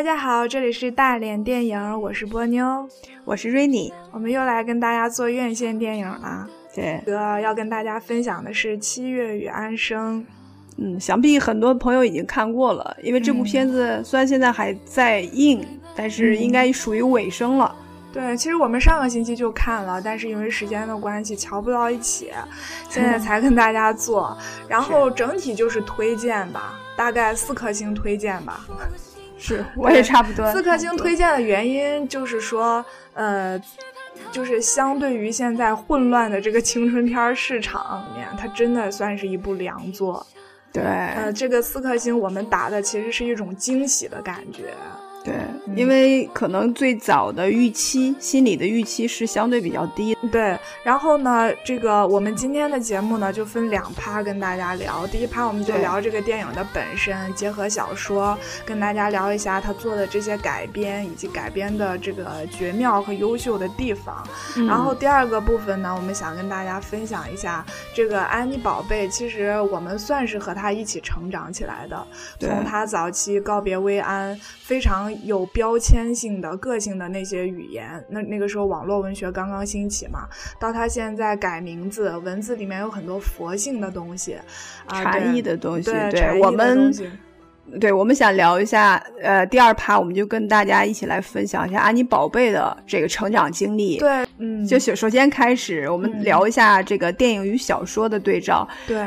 [0.00, 2.88] 大家好，这里是大连电影，我是波妞，
[3.22, 6.48] 我是瑞妮，我们又来跟大家做院线电影了。
[6.74, 10.20] 对，这个要跟大家分享的是《七月与安生》。
[10.78, 15.62] 嗯，想必很多朋友已经看过了，因为这部片子虽然现在还在映，
[15.94, 17.76] 但是应该属于尾声了。
[18.10, 22.30] 对，其实我们上个星期就看了，但是因为时间的关系瞧不到一起，
[22.88, 24.34] 现在才跟大家做。
[24.66, 28.66] 然后整体就是推荐吧，大概四颗星推荐吧。
[29.40, 30.52] 是， 我也差不多。
[30.52, 33.60] 四颗星推荐的原因就是说，呃，
[34.30, 40.24] 就是相对于现在混乱的这个青春片市场里面，它真的算是一部良作。
[40.72, 44.74] 对，呃，这个四颗星我们打的其实是一种惊喜的感觉。
[45.22, 45.34] 对，
[45.76, 50.16] 因为可能最早的预期，心理的预期是相对比较低。
[50.32, 55.06] 对，然后呢，这个我们今天的节目呢就分两趴跟大家聊。
[55.06, 64.26] 第一趴我们就聊这个电影的本身，结合小说跟大家聊一下他做的这些改编以及改编的这个绝妙和优秀的地方。
[64.66, 67.62] 然后第二个部分呢，我们想跟大家分享一下
[67.94, 72.06] 这个安妮宝贝，其实我们算是和他一起成长起来的，
[72.38, 75.09] 从他早期告别薇安，非常。
[75.24, 84.36] 有标签性的、个性的那些语言，那那个时候网络文学刚刚兴起嘛，到他现在改名字，文字里面有很多佛性的东西，
[84.88, 85.90] 禅意的东西。
[86.10, 86.92] 对，我们
[87.80, 93.98] 对，我们想聊一下，呃，第二趴我们就跟大家一起来分享一下安妮宝贝的这个成长经历。
[93.98, 98.68] 对，嗯，就首首先开始，我们聊一下这个电影与小说的对照。
[98.86, 99.06] 对，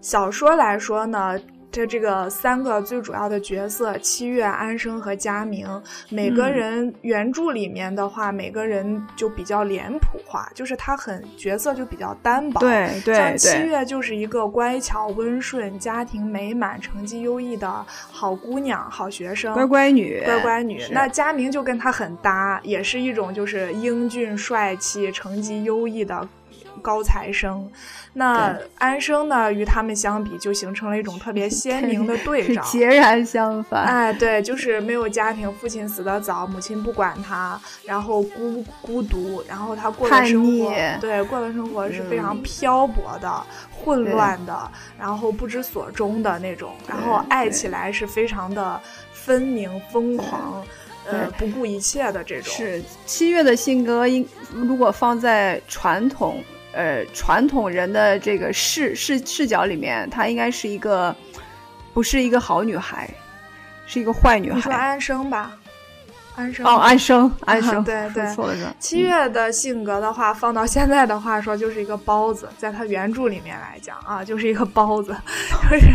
[0.00, 1.38] 小说来说呢。
[1.76, 5.68] 这这个三个最主要的角色七月、安生和佳明，
[6.08, 12.60] 每个人原著里面的话，每个人就比较脸谱化，就是他很角色就比较单薄。
[12.60, 20.82] 对对，像七月就是一个乖巧温顺、家庭美满、成绩优异的好姑娘、好学生、乖乖女、乖乖女。
[20.90, 26.26] 那佳明就跟他很搭，也是一种就是英俊帅气、成绩优异的。
[26.82, 27.70] 高材生，
[28.14, 29.52] 那安生呢？
[29.52, 33.84] 与他们相比，就形成了一种特别鲜明的 对照，截然相反。
[33.84, 48.80] 哎，对，就是没有家庭，父亲死得早，母亲不管他，然后孤孤独，然后他过的生活，对，过的生活是非常漂泊的、混乱的，然后不知所终的那种，然后爱起来是非常的
[49.12, 50.64] 分明、疯狂。
[51.08, 56.42] 呃，不顾一切的这种是七月的性格，应如果放在传统
[56.76, 61.16] 呃传统人的这个视视视角里面，她应该是一个
[61.94, 63.08] 不是一个好女孩，
[63.86, 64.56] 是一个坏女孩。
[64.56, 65.56] 你说安生吧。
[66.36, 75.16] 安生哦，安生， 安生，对对，错了七月的性格的话，放到现在的话说，就是一个包子，在他原著里面来讲啊，就是一个包子，
[75.70, 75.86] 就是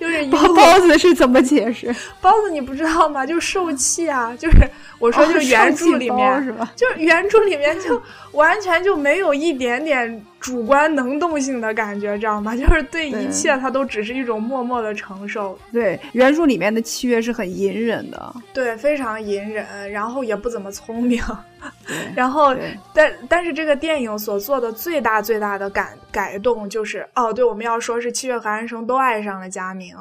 [0.00, 1.94] 就是一个包子是怎么解释？
[2.20, 3.24] 包子你不知道吗？
[3.24, 4.58] 就受气啊，就是
[4.98, 6.70] 我说就是原著里面是吧？
[6.74, 10.24] 就原著里面就完全就没有一点点。
[10.44, 12.52] 主观能动性的感觉，知道吗？
[12.54, 15.58] 就是对一切，他都只是一种默默的承受。
[15.72, 21.18] 对，原著里面的七月是很隐忍的，对，非常隐忍，然后也不怎么聪明。
[22.14, 22.54] 然后，
[22.92, 29.96] 但但是这个电影所做的最大最大的改改动就是，哦，对，我们要说是七月和安生都爱上了佳明。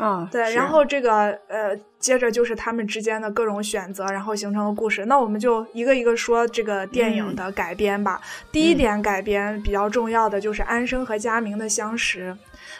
[0.00, 5.04] 嗯，对，然后这个呃，接着就是他们之间的各种选择，然后形成了故事。
[5.06, 8.20] 那我们就一个一个说这个电影的改编吧。
[8.52, 12.32] 第一点改编比较重要的就是安生和佳明的相识。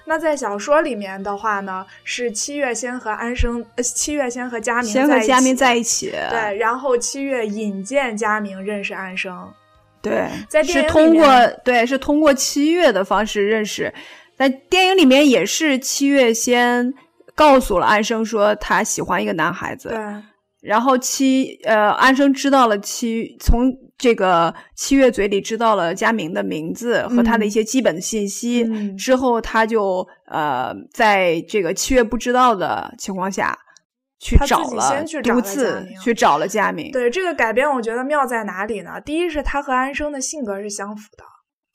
[0.05, 9.53] 那在小说里面的话呢，是七月先和安生，呃，七月先和佳明先和佳明在一起，对，然后七月引荐佳明认识安生，
[10.01, 13.93] 对，在电影是通过对，是通过七月的方式认识，
[14.37, 16.95] 在电影里面也是七月先。
[17.39, 19.99] 告诉了安生说他喜欢一个男孩子，对。
[20.61, 33.57] 然后七呃，安生知道了七从这个七月嘴里知道了佳明的名字和他的一些基本信息之后，他就呃，在这个七月不知道的情况下
[34.19, 36.91] 去找了，独自去找了佳明。
[36.91, 39.01] 对这个改编，我觉得妙在哪里呢？
[39.01, 41.25] 第一是他和安生的性格是相符的。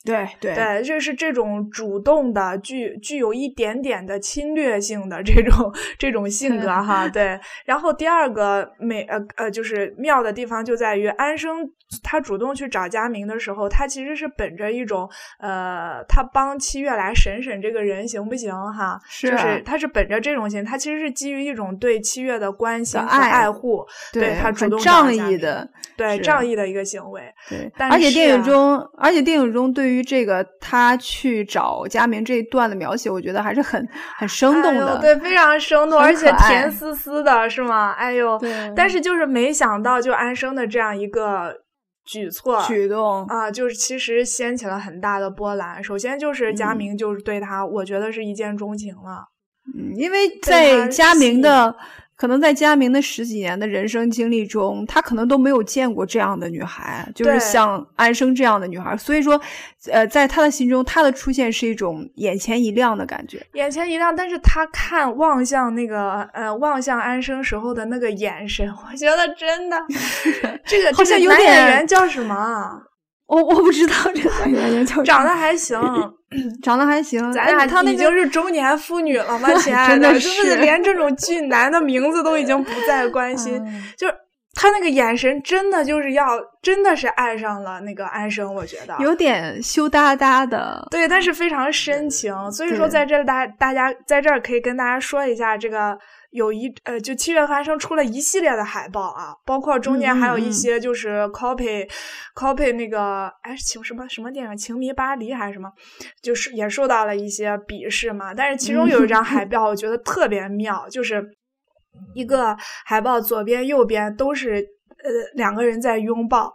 [0.04, 7.08] 对对对，就是这种主动的、具具有一点点的侵略性的这种这种性格 哈。
[7.08, 11.70] 对，然后第二个美呃呃，就是妙的地方就在于安生
[12.02, 15.10] 他主动去找佳明的时候，他其实是本着一种
[15.40, 19.00] 呃，他帮七月来审审这个人行不行哈？
[19.08, 27.22] 是，就是他是本着这种心，他其实是基于一种对七月的关心和爱护，对他主动仗义的，对仗义的一个行为。
[27.48, 33.88] 对，而且电影中，而且电影中对于于这个他去找佳明这一段的描写，我觉得还是很
[34.18, 37.92] 很生动的，对，非常生动，而且甜丝丝的，是吗？
[37.92, 38.40] 哎呦，
[38.76, 41.54] 但是就是没想到，就安生的这样一个
[42.06, 45.84] 举措举动啊，就是其实掀起了很大的波澜。
[45.84, 49.26] 首先就是佳明就是对他，我觉得是一见钟情了，
[49.78, 51.76] 嗯，因为在佳明的。
[52.16, 58.96] 可能在佳明的十几年的人生经历中，他可能都没有见过这样的女孩，就是像安生这样的女孩。
[58.96, 59.40] 所以说，
[59.92, 63.46] 呃，在他的心中，她的出现是一种眼前一亮的感觉。
[63.54, 69.78] 眼前一亮，但是他看望向那个呃望向安生时候的那个眼神，我觉得真的，
[70.66, 72.82] 这个好像有点演员叫什么？
[73.34, 75.80] 我我不知道这个演员叫长得还行。
[76.64, 79.54] 长得还行，咱俩他已经是中年妇女了吗？
[79.62, 83.64] 亲爱的，就是连这种俊男的名字都已经不再关心，
[83.96, 84.16] 就是
[84.56, 92.34] 他那个眼神，真的就是要，真的是爱上了那个安生，我觉得有点羞答答的，对，但是非常深情。
[92.52, 95.96] 所以说，在这大大家在这儿可以跟大家说一下这个。
[96.34, 101.88] 有一呃，就七月和安生出了一系列的海报啊，包括中间还有一些就是 copy
[102.36, 105.70] copy 那个哎情什么什么电影情迷巴黎还是什么，
[106.24, 108.34] 就是也受到了一些鄙视嘛。
[108.34, 111.24] 但是其中有一张海报，我觉得特别妙，就是
[112.16, 116.52] 一个海报左边右边都是呃两个人在拥抱，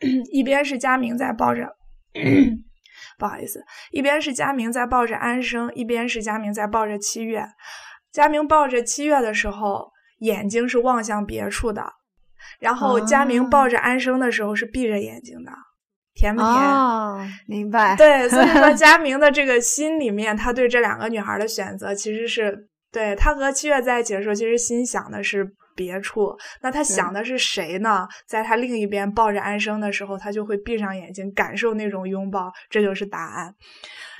[0.30, 1.66] 一边是佳明在抱着，
[3.18, 7.42] 不好意思，一边是佳明在抱着安生，一边是佳明在抱着七月。
[8.16, 11.82] 佳明抱着七月的时候，眼睛是望向别处的；
[12.58, 15.52] 然后佳明抱着安生的时候是闭着眼睛的，
[16.14, 17.36] 甜不甜？
[17.46, 17.94] 明白。
[17.94, 26.34] 对，所以说 佳明的这个心里面，他对这两个女孩的选择，其实是对他和七月在一起的时候，其实心想的是别处。
[26.62, 28.06] 那他想的是谁呢？
[28.26, 33.54] 在他另一边抱着安生的时候，他就会闭上眼睛，感受那种拥抱，这就是答案。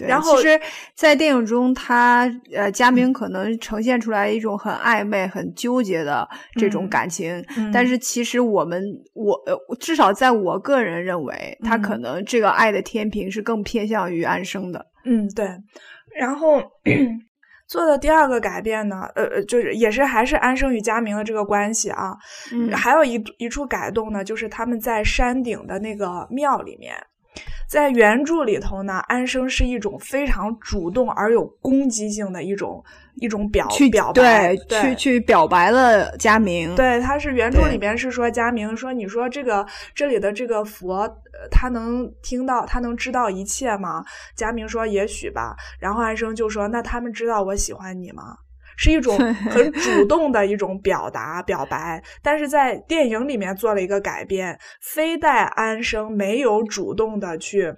[0.07, 0.61] 然后，其实，
[0.95, 7.43] 在电影中，他呃，佳明可能呈现出来一种很暧昧、很纠结的这种感情。
[7.73, 8.83] 但是，其实我们，
[9.15, 14.85] 我呃，至少在我个人认为，他可能这个爱的天平是更偏向于安生的。
[15.07, 15.49] 嗯，对。
[16.15, 16.63] 然后
[17.67, 22.17] 做的第二个改变呢，呃，就是也是还是安生与佳明的这个关系啊。
[22.53, 22.71] 嗯。
[22.73, 26.95] 还有一一处改动呢，就是他们在山顶的那个庙里面。
[27.69, 32.83] 在原著里头呢，安生是一种非常主动而有攻击性的一种
[33.17, 36.75] 一种表去表白，对，去去表白了佳明。
[36.75, 41.09] 对，他是原著里边是说佳明说，你说这个这里的这个佛，
[41.51, 44.05] 他能听到，他能知道一切吗？
[44.35, 45.57] 佳明说也许吧。
[45.81, 48.37] 然后安生就说，那他们知道我喜欢你吗？
[48.79, 49.17] 是一种
[49.49, 57.73] 很主动的一种表达表白，但是在电影里面做了一个改变，非但安生没有主动的去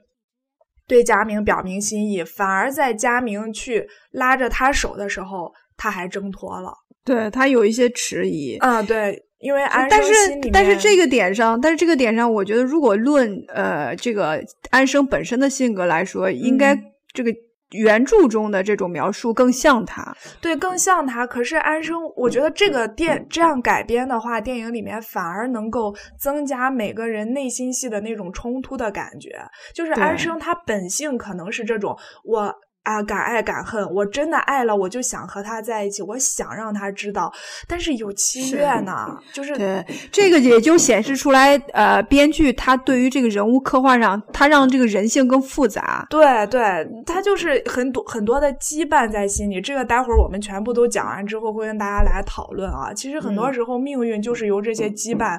[0.89, 6.73] 对佳明表明心意，反而在佳明去拉着他手的时候，他还挣脱了。
[7.05, 16.77] 对他有一些迟疑啊，对，因为安生心里但是这个点上，但是这个点上，我觉得如果论呃这个安生本身的性格来说，应该
[17.13, 17.33] 这个。
[17.71, 21.27] 原著中的这种描述更像他，对，更像他。
[21.27, 29.31] 可是安生，我觉得这个电这样改编的话，电影里面反而能够增加每个人内心戏的那种冲突的感觉。
[29.75, 32.55] 就是安生他本性可能是这种我。
[32.89, 37.31] 啊，敢爱敢恨，我真的爱了，我就想和他在一起，我想让他知道。
[37.67, 46.07] 但是有七月呢，就是对这个也就显示出来，呃，编剧他对于这个人物刻画上，他让这个人性更复杂。
[46.09, 49.61] 对对，他就是很多很多的羁绊在心里。
[49.61, 52.95] 这个待会儿我们全部都讲完之后，会跟大家来讨论啊。
[52.95, 55.39] 其实很多时候命运就是由这些羁绊。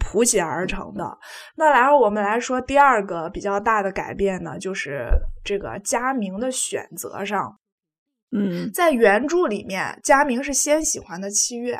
[0.00, 1.16] 谱写而成的。
[1.54, 5.06] 那然后我们来说第二个比较大的改变呢，就是
[5.44, 7.56] 这个佳明的选择上。
[8.32, 11.78] 嗯，在原著里面，佳明是先喜欢的七月。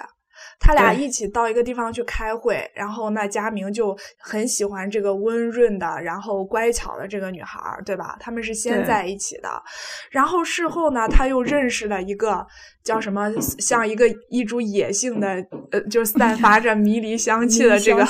[0.62, 8.14] 他俩一起到一个地方去开会，然后那佳明就很喜欢这个温润的，然后乖巧的这个女孩，对吧？
[8.21, 9.50] 他们是先在一起的，
[10.11, 12.47] 然后事后呢，他又认识了一个
[12.85, 15.29] 叫什么，像一个一株野性的，
[15.71, 18.07] 呃，就散发着迷离香气的这个，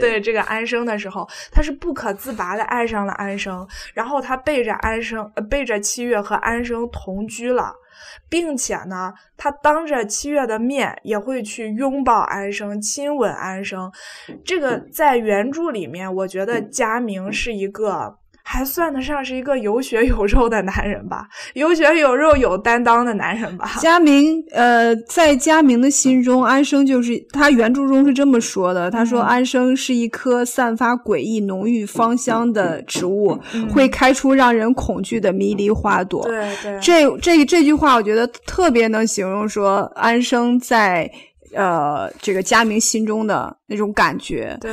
[0.00, 7.74] 对这个安生的时候，他是不可自拔的爱上了安生，然后他背着安生，呃背着七月和安生同居了。
[8.28, 13.90] 并且呢，他当着七月的面也会去拥抱安生、亲吻安生。
[14.44, 23.72] 这个在原著里面，我觉得佳明是一个还算得上是一个有血有肉的男人吧，有血有肉、有担当的男人吧。
[23.78, 33.38] 佳明，呃，在佳明的心中，安生就是他原著中是这么说的：他说，安生是一棵散发诡异浓郁芳香的植物，
[33.70, 36.26] 会开出让人恐惧的迷离花朵。
[36.26, 41.10] 对对，这这这句话，我觉得特别能形容说安生在
[41.54, 44.56] 呃这个佳明心中的那种感觉。
[44.60, 44.70] 对。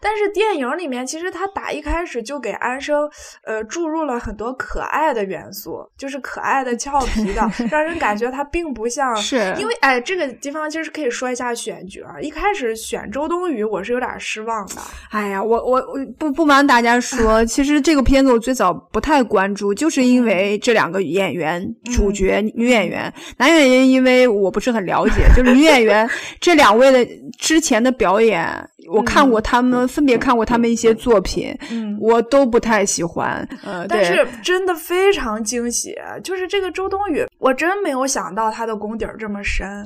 [0.00, 3.08] 但是电影里面，其实他打一开始就给安生，
[3.44, 9.14] 呃，注入了很多可爱的元素，就是可爱的、俏皮的，让人感觉他并不像。
[9.16, 12.00] 是因为哎，这个地方其实可以说一下选角。
[12.20, 14.74] 一开始选周冬雨，我是有点失望的。
[15.10, 26.08] 哎呀，我我我不不瞒大家说， 其实这个片子我最早不太关注，就是因为这两个演员主角女演员，男演员因为我不是很了解，就是女演员
[26.40, 27.06] 这两位的
[27.38, 28.48] 之前的表演，
[28.90, 29.68] 我看过他们。
[29.68, 39.84] 们分别看过他们一些作品，嗯，我都不太喜欢，呃，但是真的非常惊喜，就是这个周冬雨，我真没有想到她的功底儿这么深。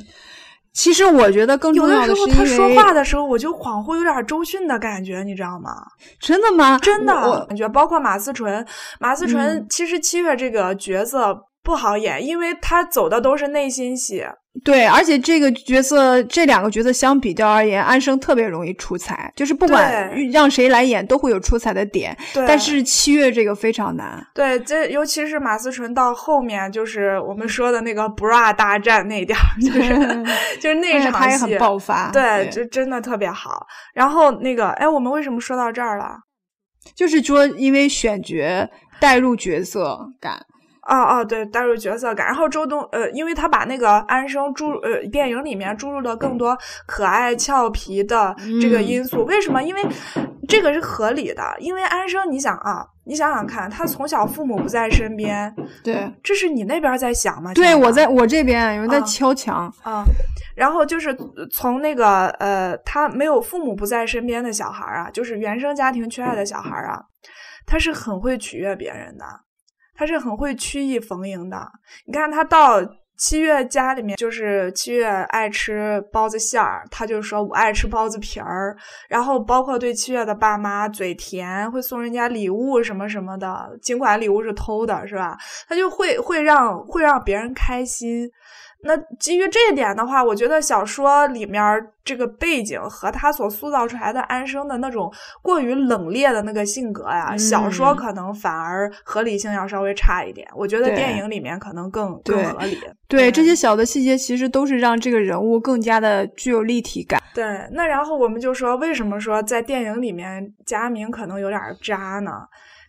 [0.73, 5.85] 其实我觉得更重要的是，她说话的时候，我就恍惚有点周迅的感觉，你知道吗？
[6.21, 6.79] 真的吗？
[6.79, 8.65] 真的感觉，包括马思纯，
[9.01, 14.25] 马思纯其实七月这个角色不好演，因为他走的都是内心戏。
[14.65, 22.15] 对，而且这个角色，这两个角色相比较而言，安生特别容易出彩，就是不管让谁来演，都会有出彩的点。
[22.35, 24.23] 但是七月这个非常难。
[24.35, 29.97] 对，这尤其是马思纯到后面，就是我们说的那个 bra 大战那点儿，就是
[30.61, 32.11] 就是那场戏很爆发。
[32.11, 33.67] 对，就真的特别好。
[33.95, 36.17] 然后那个，哎，我们为什么说到这儿了？
[36.95, 38.69] 就是说，因为选角
[39.01, 40.45] 带入角色感。
[40.93, 42.27] 哦哦，对，带入角色感。
[42.27, 46.57] 然后周冬，呃，因为他把那个安生注，呃，电影里面注入了更多
[46.87, 49.25] 可爱俏皮的这个因素。
[49.25, 49.63] 为什么？
[49.63, 49.83] 因为
[50.47, 51.43] 这个是合理的。
[51.59, 57.55] 因为安生，你想啊，你想想看，他从小父母不在身边，对，这是你那边在想吗？
[57.55, 60.05] 对我在我这边有人在敲墙啊。
[60.55, 61.17] 然后就是
[61.51, 67.01] 从那个呃，他没有父母不在身边的小孩啊，就是原生家庭缺爱的小孩啊，
[67.65, 69.25] 他是很会取悦别人的。
[69.95, 71.67] 他是很会曲意逢迎的。
[72.07, 72.81] 你看，他到
[73.17, 78.77] 七月家里面，就是七月爱吃包子馅儿，他就说我爱吃包子皮儿。
[79.09, 85.39] 然后包括对七月的爸妈嘴甜，会送人家礼物什么什么的，尽管礼物是偷的，是吧？
[85.69, 88.29] 他就会会让会让别人开心。
[88.85, 91.63] 那基于这一点的话，我觉得小说里面
[92.05, 100.49] 这个背景和他所塑造出来的安生的那种过于冷冽的那个性格呀，小说可能反而合理性要稍微差一点。
[100.57, 102.79] 我觉得电影里面可能更更合理。
[103.07, 107.23] 对这些小的细节，其实都是让这个人物更加的具有立体感。
[107.33, 112.33] 对，那然后我们就说，为什么说在电影里面佳明可能有点渣呢？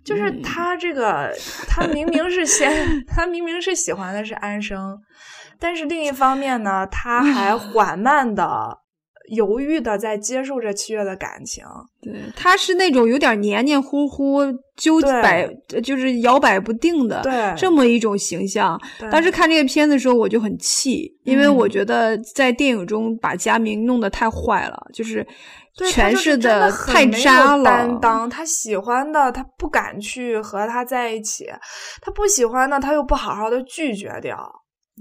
[0.04, 1.32] 就是他这个，
[1.68, 2.70] 他明明是先，
[3.08, 5.00] 他明明是喜欢的是安生。
[5.60, 8.78] 但是另一方面呢，他还缓慢的、
[9.30, 11.64] 犹豫的在接受着七月的感情。
[12.02, 14.42] 对，他是那种有点黏黏糊糊、
[14.76, 15.48] 纠摆，
[15.82, 18.80] 就是摇摆不定的，对这么一种形象。
[19.10, 25.26] 当时看这个片子的时候，我就很气，因为我觉得在电影中把佳明弄得太坏了，就是
[25.78, 27.64] 诠释的太渣了。
[27.64, 31.46] 担当，他喜欢的他不敢去和他在一起，
[32.02, 34.38] 他不喜欢的他又不好好的拒绝掉。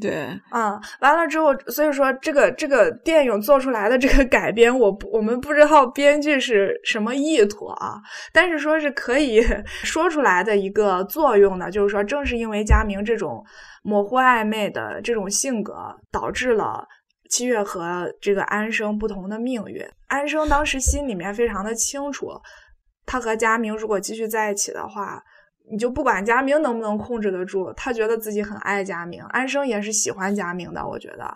[0.00, 8.00] 对，嗯，完了之后，所以说这个这个电影做出来的这个改编，我我们不知道编剧是什么意图啊，
[8.32, 9.44] 但是说是可以
[9.84, 13.44] 说出来的一个作用呢，就是说，正是因为佳明这种
[13.82, 15.74] 模糊暧昧的这种性格，
[16.10, 16.82] 导致了
[17.28, 19.86] 七月和这个安生不同的命运。
[20.08, 22.30] 安生当时心里面非常的清楚，
[23.04, 25.22] 他和佳明如果继续在一起的话。
[25.72, 30.86] 你就不管佳明能不能控制得住，他觉得自己很爱佳明，安生也是喜欢佳明的。
[30.86, 31.34] 我觉得，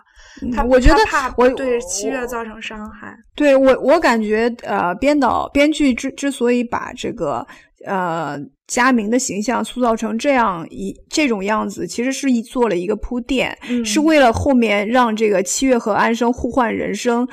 [0.55, 3.17] 他我觉得怕我对七月造成伤害。
[3.33, 7.45] 对我，我感觉呃，编导编剧之之所以把这个
[7.83, 17.27] 呃佳明的形象塑造成这样一这种样子，其实是一做了一个铺垫，是为了后面让这个七月和安生互换人生。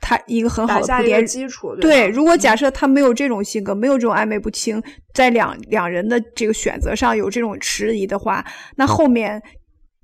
[0.00, 2.08] 他一个很好的铺垫基础，对。
[2.08, 8.44] 如果假设他没有这种性格，没有这种暧昧不清，在两两人的这个选择上有这种迟疑的话，
[8.76, 9.42] 那后面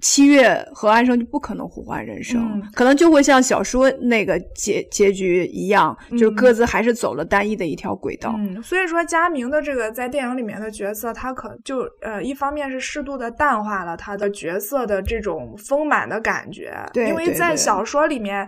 [0.00, 8.34] 七月和安生就不可能互换人生，可能就会像小说那个结结局一样，就各自还是走了单一的一条轨道。
[8.36, 18.46] 嗯，所以说佳明的这个在电影里面的角色，他可就呃，一方面是适度的淡化了他的角色的这种丰满的感觉，对，因为在小说里面。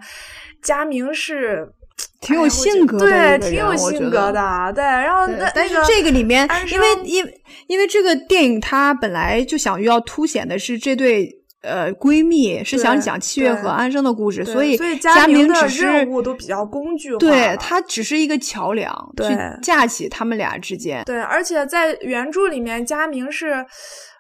[0.67, 1.69] 佳明是
[2.21, 4.83] 挺有性格的，对，挺有性格的，对。
[4.83, 7.35] 然后，但是这个里面，因为因为
[7.69, 11.31] 因为这个电影它本来就想要凸显的是这对
[11.63, 21.05] 呃闺蜜，是想讲七月和安生的故事，所以所以佳明只是任务都比较工具化，对，它只是一个桥梁，去架起他们俩之间。
[21.05, 23.65] 对，而且在原著里面，佳明是。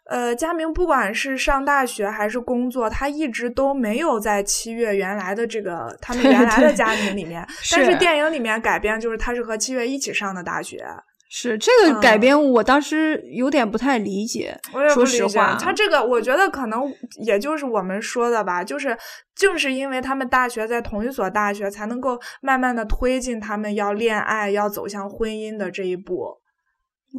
[0.08, 7.44] 呃，佳明不管是上大学还是工作，他一直都没有在七月原来的这个他们原来的家庭里面。
[7.72, 10.86] 但是电影里面改编就是他是和七月一起上的大学。
[11.28, 14.56] 是这个改编，我当时有点不太理解。
[14.94, 16.82] 说实话，他这个我觉得可能
[17.24, 18.96] 也就是我们说的吧，就是
[19.34, 26.38] 正是因为他们大学在同一所大学，才能够慢慢的推进他们要恋爱、要走向婚姻的这一步。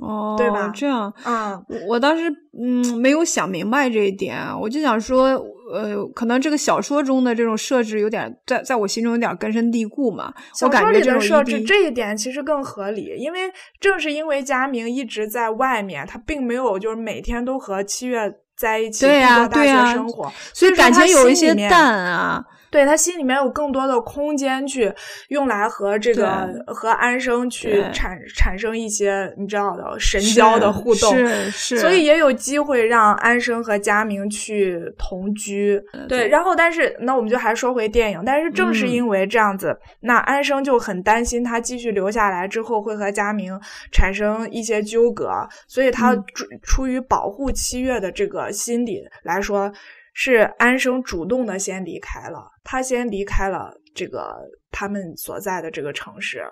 [0.02, 0.72] 哦，对吧？
[0.76, 2.24] 这样，嗯，我当时
[2.60, 5.30] 嗯没有想明白这一点，我就想说，
[5.74, 10.34] 呃，可能这个小说中的这种设置有点在在我心中有点根深蒂固嘛。
[10.54, 13.40] 小说里的设置这一点其实更合理，因为
[13.80, 22.44] 正是因为佳明一直在外面，他并没有就是每天都和七月在一起度过大学生活，所以感情有一些淡啊。
[22.70, 24.94] 对他心里面有更多的空间去
[25.30, 35.82] 用来和这个和安生去产产生一些你知道的神交的互动，是是，所以也有机会让安生和佳明去同居。
[36.08, 43.60] 对，然后但是那我们就还说回电影，但是正是因为这样子，那安生就很担心他继续留下来之后会和佳明
[43.92, 45.32] 产生一些纠葛，
[45.68, 49.72] 所以他出出于保护七月的这个心理来说。
[50.20, 54.36] 是安生主动的先离开了，他先离开了这个
[54.72, 56.44] 他们所在的这个城市。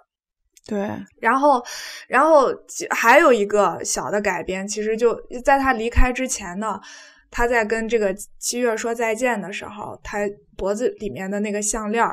[0.68, 0.88] 对，
[1.20, 1.64] 然后，
[2.08, 2.46] 然后
[2.92, 6.80] 还有一个小的改编，其实就在他离开之前呢，
[7.32, 10.20] 他在跟这个七月说再见的时候，他
[10.56, 12.06] 脖子里面的那个项链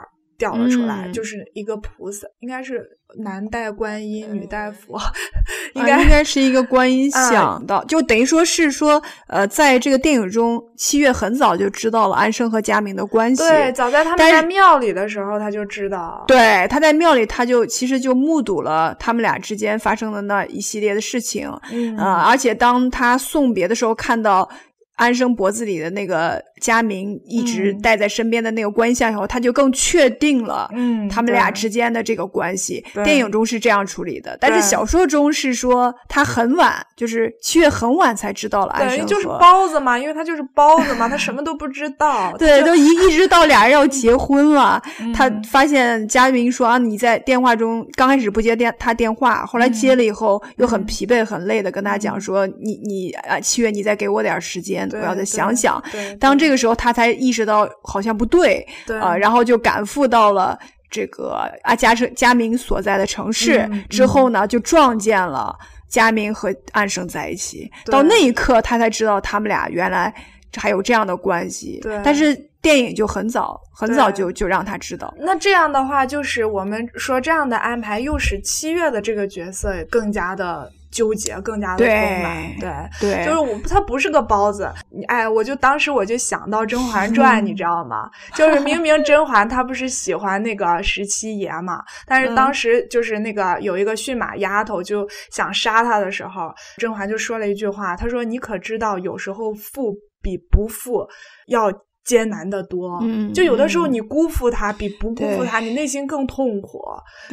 [0.43, 2.99] 掉了出来，就是一个菩萨，应该是。
[3.19, 4.99] 男戴观音，女戴佛，
[5.77, 13.43] 应该应该是一个观音像的，就等于说是说，呃，在这个电影中，七月很早就知道了安生和佳明的关系。
[13.43, 16.25] 对，早在他们在庙里的时候，他就知道。
[16.27, 21.53] 对，他在庙里，他就其实就目睹了他们俩之间发生的那一系列的事情。
[21.71, 24.49] 嗯，而且当他送别的时候，看到。
[24.95, 32.83] 安生脖子里的那个佳明一直带在身边的那个观相以后，他就更确定了，嗯，他们俩之间的这个关系。
[33.03, 42.33] 电影中是这样处理的，但是小说中是说他很晚，就是七月很晚才知道了安生就是包子嘛，因为他就是包子嘛，他什么都不知道。
[42.39, 44.81] 对，都一 一直到俩人要结婚了，
[45.13, 54.89] 他发现佳明说啊，你在电话中刚开始不接电他电话，后来接了以后又很疲惫很累的跟他讲说，你你啊，七月你再给我点时间。
[54.93, 55.83] 我要再想想。
[56.21, 60.59] 当这个时候，他才意识到好像不对，对啊，然后就赶赴到了
[60.91, 63.69] 这个阿加生佳明所在的城市。
[63.89, 65.57] 之后呢，就撞见了
[65.89, 67.71] 佳明和安生在一起。
[67.87, 70.15] 到那一刻，他才知道他们俩原来
[70.57, 71.81] 还有这样的关系。
[72.05, 75.13] 但是电影就很早很早就就让他知道。
[75.19, 80.71] 那这样的话，就是我们说这样的安排，又使七月的这个角色更加的。
[80.93, 84.71] 纠结更加的丰满，对对，就是我他不是个包子，
[85.09, 88.09] 哎，我就当时我就想到《甄嬛传》， 你知道吗？
[88.37, 101.09] 就是明明甄嬛她不是喜欢那个十七爷嘛，但是当时就是那个有一个驯马丫头就想杀他的时候，甄嬛就说了一句话，她说：“你可知道，有时候富比不富
[101.47, 101.73] 要。”
[102.05, 103.01] 艰难的多，
[103.33, 106.81] 就有的时候你辜负他比不辜负他，你内心更痛苦。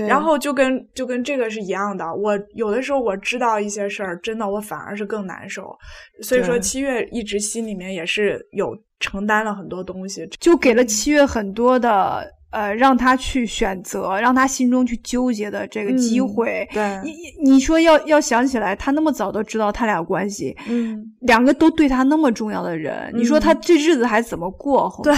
[0.08, 2.06] 然后就跟就跟这个是一样的。
[2.14, 5.76] 我有的时候我知道一些事儿，真的我反而是更难受。
[6.22, 12.39] 所以说七月一直心里面也是有承担了很多东西，就给了七月很多的。
[12.52, 16.68] 呃，让他去选择，让他心中去纠结的这个机会。
[16.74, 24.92] 对，你你说要要想起来，他那么早都知道他俩关系，嗯，两个都对他那么重要的人，你说他这日子还怎么过？
[25.04, 25.14] 对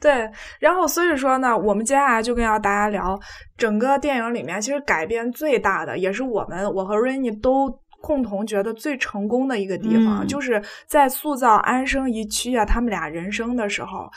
[0.00, 3.16] 对，然后所以说呢，我们接下来就跟要大家聊
[3.56, 14.10] 整个电影里面，其实改变最大的，也是我们我和 Rainy 都共同觉得最成功的一个地方，就是在塑造安生一区啊他们俩人生的时候，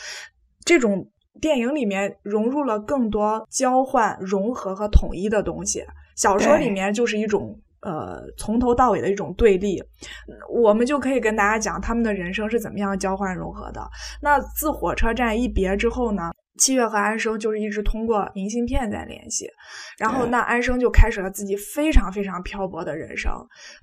[0.65, 1.07] 这种。
[1.41, 5.83] 电影里面融入了更多交换、融合和统一的东西。
[6.15, 9.81] 小说里面就是一种呃从头到尾的一种对立。
[10.49, 13.81] 我们就可以跟大家讲他们的人生是怎么样交换融合的。
[14.21, 19.47] 那自火车站一别之后呢，七月和安生就是一直通过明信片在联系，
[19.97, 23.31] 然后那安生就开始了自己非常非常漂泊的人生。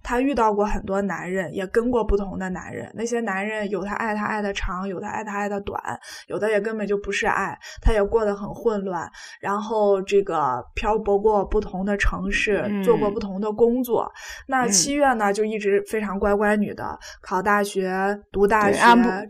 [0.03, 2.93] 他遇到过很多男人，也跟过不同的男人。
[2.95, 5.81] 那些男人有他爱他爱的长，有的爱他爱的短，
[6.29, 7.59] 有的也根本就不是爱。
[7.81, 9.11] 他也过得很混乱，
[9.41, 14.07] 然后这个漂泊过不同的城市，做过不同的工作。
[14.49, 17.91] 那七月呢，就一直非常乖乖女的，考大学、
[18.31, 18.79] 读大学，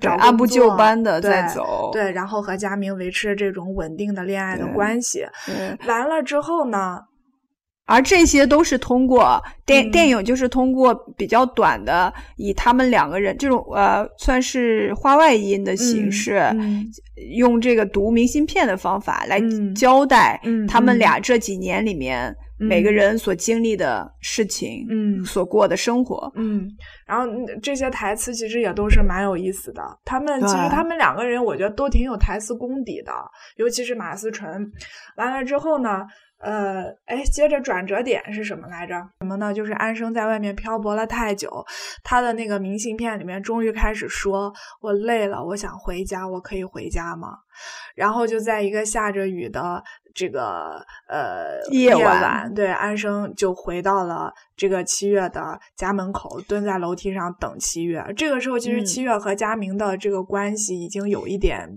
[0.01, 1.91] 找按部就班的在走。
[1.93, 3.36] 对，然后和佳明维持。
[3.37, 5.25] 这种稳定的恋爱的关系，
[5.87, 7.01] 完了之后呢？
[7.89, 16.43] 而这些都是通过电电影，就是通过比较短的，以他们两个人这种呃，算是话外音的形式，
[17.37, 19.41] 用这个读明信片的方法来
[19.77, 22.35] 交代他们俩这几年里面。
[22.59, 26.67] 每个人所经历的事情，嗯，所过的生活，嗯，
[27.07, 27.27] 然后
[27.63, 29.83] 这些台词其实也都是蛮有意思的。
[30.05, 33.13] 他们其实他们两个人，我觉得都挺有台词功底的，
[33.57, 34.71] 尤其是马思纯。
[35.17, 36.07] 完了之后呢，
[36.39, 38.95] 呃，哎，接着转折点是什么来着？
[39.21, 39.53] 什么呢？
[39.53, 41.65] 就是安生在外面漂泊了太久，
[42.03, 47.39] 他的那个明信片里面终于开始说：“我累了，我想回家，我可以回家吗？”
[47.97, 49.83] 然后就在一个下着雨的。
[50.19, 58.03] 这个呃夜晚，对安生就回到了这个七月的家门口，蹲在楼梯上等七月。
[58.17, 61.69] 这个时候，其实七月和佳明的这个关系已经有一点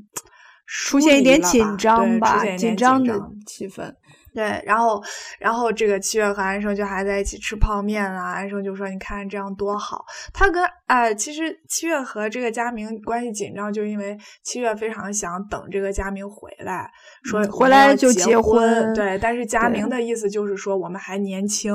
[0.65, 3.13] 出现一点紧张吧，紧张的
[3.45, 3.93] 气氛。
[4.33, 5.01] 对，然后，
[5.39, 8.31] 然后这个七月和安生就还在一起吃泡面啊。
[8.33, 16.89] 安生就说：“你看这样多好。”他跟哎，其实七月和这个佳明关系紧张，就因为七月非常想等这个佳明回来，
[17.23, 18.93] 说回来就结婚。
[18.93, 21.73] 对，但是佳明的意思就是说，我们还年轻，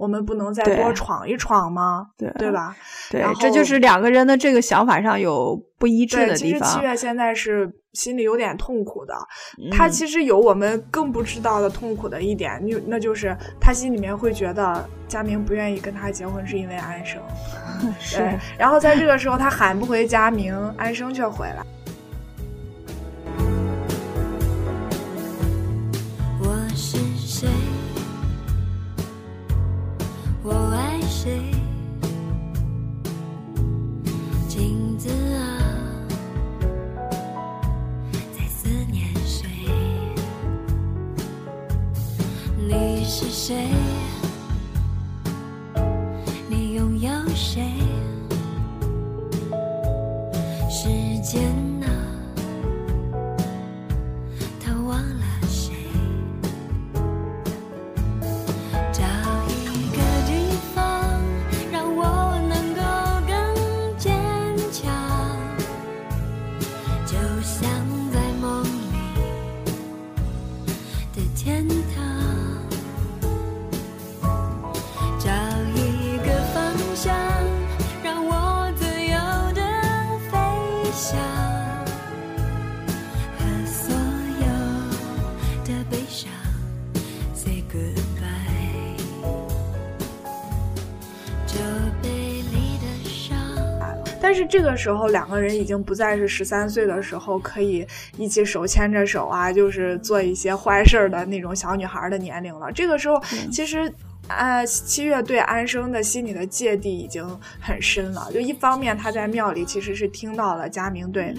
[0.00, 2.06] 我们不能再多闯一闯吗？
[2.16, 2.74] 对，对吧？
[3.10, 6.68] 对，这就是两个人的这个想法上有不一致的地方。
[6.68, 7.70] 其实七月现在是。
[7.92, 9.12] 心里有点痛苦的，
[9.72, 17.20] 他其实有我们更不知道的痛苦的一点，那那就是他心里面会觉得佳明不愿意跟他结婚是因为安生，
[17.98, 18.38] 是。
[18.56, 21.66] 然后在这个时候他喊不回佳明，安生却回来。
[43.50, 43.79] 是
[94.50, 97.86] 这个时候，两个人已经不再是十三岁的时候可以
[98.16, 102.70] 一起手牵着手啊，就是做一些坏事儿的那种小女孩的年龄了。
[102.72, 103.90] 这个时候，其实，
[104.26, 107.24] 呃，七月对安生的心里的芥蒂已经
[107.60, 108.28] 很深了。
[108.34, 111.32] 就一方面，他在庙里其实是听到了佳明对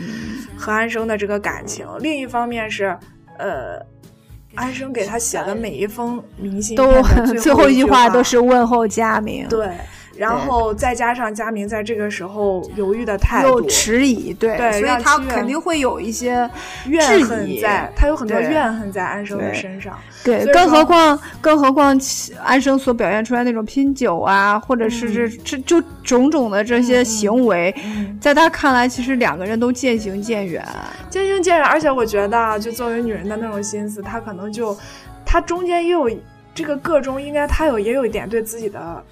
[0.57, 2.97] 和安生的这个感情；另一方面是，
[3.37, 3.85] 呃，
[4.55, 9.47] 安生给他写的每一封明信片最后一句 话都是问候佳明。
[9.47, 9.69] 对。
[10.17, 16.49] 然后再加上佳明在这个时候犹豫的态度，又迟疑，对，所以他肯定会有一些
[16.87, 19.97] 怨恨在，他有很多怨恨在安生的身上。
[20.23, 21.99] 对，更何况，更何况
[22.43, 27.73] 安生所表现出来那种拼酒啊，或者是这这就种种的这些行为，
[28.19, 30.63] 在他看来，其实两个人都渐行渐远，
[31.09, 31.65] 渐行渐远。
[31.65, 34.77] 而且我觉得，就作为女人的那种心思，他可能就，
[35.25, 36.09] 他中间也有
[36.53, 39.03] 这个个中，应该他有也有一点对自己的。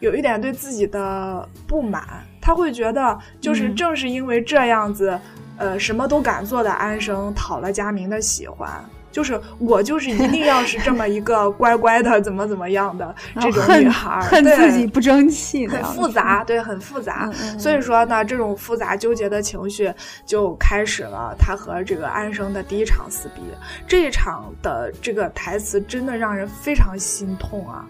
[0.00, 2.02] 有一点对自己的不满，
[2.40, 5.18] 他会觉得，就是正是因为这样子，
[5.56, 8.68] 呃，什么都敢做的安生讨了佳明的喜欢。
[9.12, 17.28] 就是我就是一定要是这么一个乖乖的，怎么怎么样的 这种女孩，恨自己不争气，很复杂，对，很复杂。
[17.58, 19.92] 所以说呢，这种复杂纠结的情绪
[20.24, 21.34] 就开始了。
[21.36, 23.42] 他和这个安生的第一场撕逼，
[23.84, 27.84] 这一场的这个台词真的让人非常心痛啊。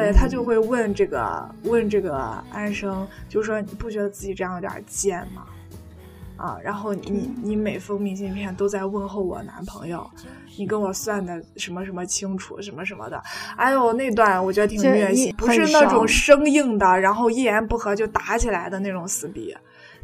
[0.00, 2.16] 对他就会问这个问这个
[2.50, 5.44] 安生，就说你不觉得自己这样有点贱吗？
[6.38, 10.04] 啊，然后你你每封明信片都在问候我男朋友，
[10.56, 13.22] 你跟我算的什么什么清楚什么什么的，
[13.56, 19.54] 哎呦那段我觉得挺虐心，不是那种生硬的，然后一言不合就打起来的那种撕逼，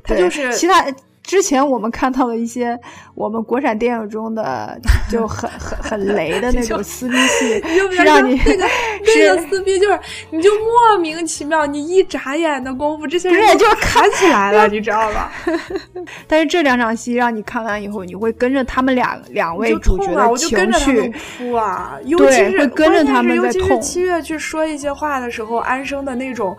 [0.04, 0.86] 他就是其他。
[1.28, 2.76] 之前我们看到了一些
[3.14, 4.80] 我们国产电影中的
[5.12, 7.60] 就很很很雷的那种撕逼戏，
[7.94, 8.64] 是让你那个
[9.04, 15.30] 那个撕逼就是你就莫名其妙，你一眨眼的功夫，这些人就砍起来了，你知道吧？
[16.26, 23.78] 但是这两场戏让你看完以后，你会跟着他们俩两位主角的情绪哭啊，尤其是跟着他们在痛。
[23.82, 26.56] 七月去说一些话的时候，安生的那种。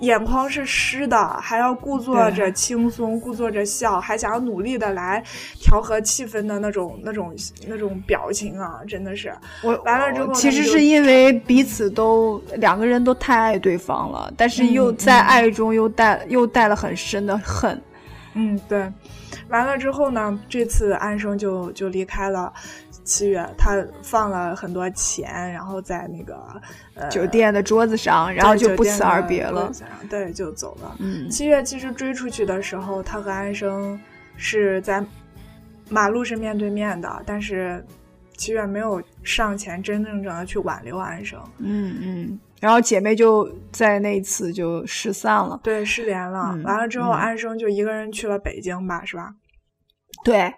[0.00, 5.22] 眼眶是湿的，还要故作着轻松，故作着笑，还想要努力的来
[5.60, 7.34] 调和气氛的那种、那种、
[7.66, 9.32] 那种表情啊，真的是。
[9.62, 17.80] 我完了之后，其实是因为彼此都两个人都太爱对方了，但是又在爱中又带又带了很深的恨。
[18.34, 18.92] 嗯，对。
[19.48, 22.52] 完了之后呢，这次安生就就离开了。
[23.08, 26.38] 七月，他放了很多钱，然后在那个
[26.94, 29.72] 呃酒店的桌子上，然后就不辞而别了。
[30.10, 30.94] 对，就走了。
[31.30, 33.98] 七月其实追出去的时候，他和安生
[34.36, 35.02] 是在
[35.88, 37.82] 马路是面对面的，但是
[38.36, 41.40] 七月没有上前真正正的去挽留安生。
[41.56, 42.40] 嗯嗯。
[42.60, 46.54] 然后姐妹就在那次就失散了，对，失联了。
[46.62, 49.32] 完了之后，安生就一个人去了北京吧，是吧？
[50.22, 50.52] 对。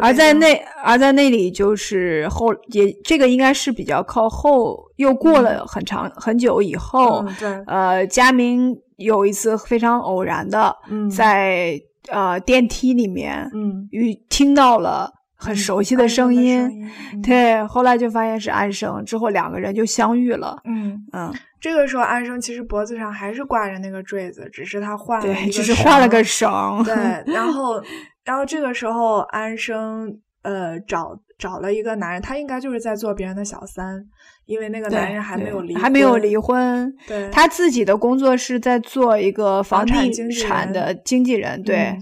[0.00, 7.24] 而在那，而在那里就是后也这个应该是比较靠后，又过了很长很久以后，
[7.66, 10.76] 呃，佳明有一次非常偶然的
[11.14, 16.88] 在呃电梯里面，嗯，与听到了很熟悉的声音，
[17.20, 26.94] 对，后来就发现是安生，之后两个人就相遇了，嗯嗯，这个时候安生其实脖子上还是挂着那个坠子，只是他换了，只是换了个绳，对，
[27.26, 27.82] 然后。
[28.28, 34.04] 然后这个时候，安生呃找找了一个男人，他应该就是在做别人的小三，
[34.44, 36.94] 因为那个男人还没有离还没有离婚。
[37.06, 41.62] 对，他自己的工作是在做一个房地产的经纪人。
[41.62, 41.96] 对，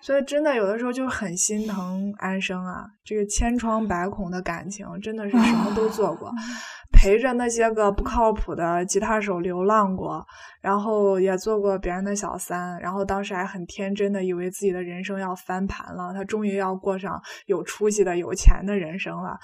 [0.00, 6.30] 所以真的有的时候就很心疼安生啊，这个千疮百孔的感情，真的是什么都做过。
[7.02, 10.24] 陪着那些个不靠谱的吉他手流浪过，
[10.60, 19.36] 然后也做过别人的小三，然后当时还很天真的以为自己的人生要翻盘了，他终于要过上有出息的有钱的人生了，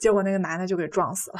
[0.00, 1.38] 结果那个男的就给撞死了。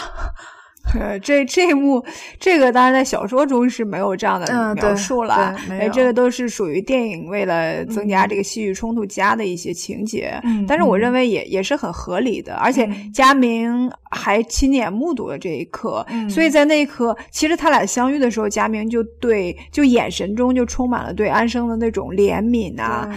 [1.21, 2.03] 这这一幕，
[2.39, 5.55] 这个当然在小说中是没有这样的描述了。
[5.69, 10.41] 哎，这个都是属于电影为了增加这个戏剧冲突加的一些情节。
[10.45, 12.55] 嗯，但是我认为也也是很合理的。
[12.55, 23.09] 而且佳明还亲眼目睹了这一刻，所以在那一刻，其实他俩相遇的时候，佳明就对，就眼神中就充满了对安生的那种怜悯啊。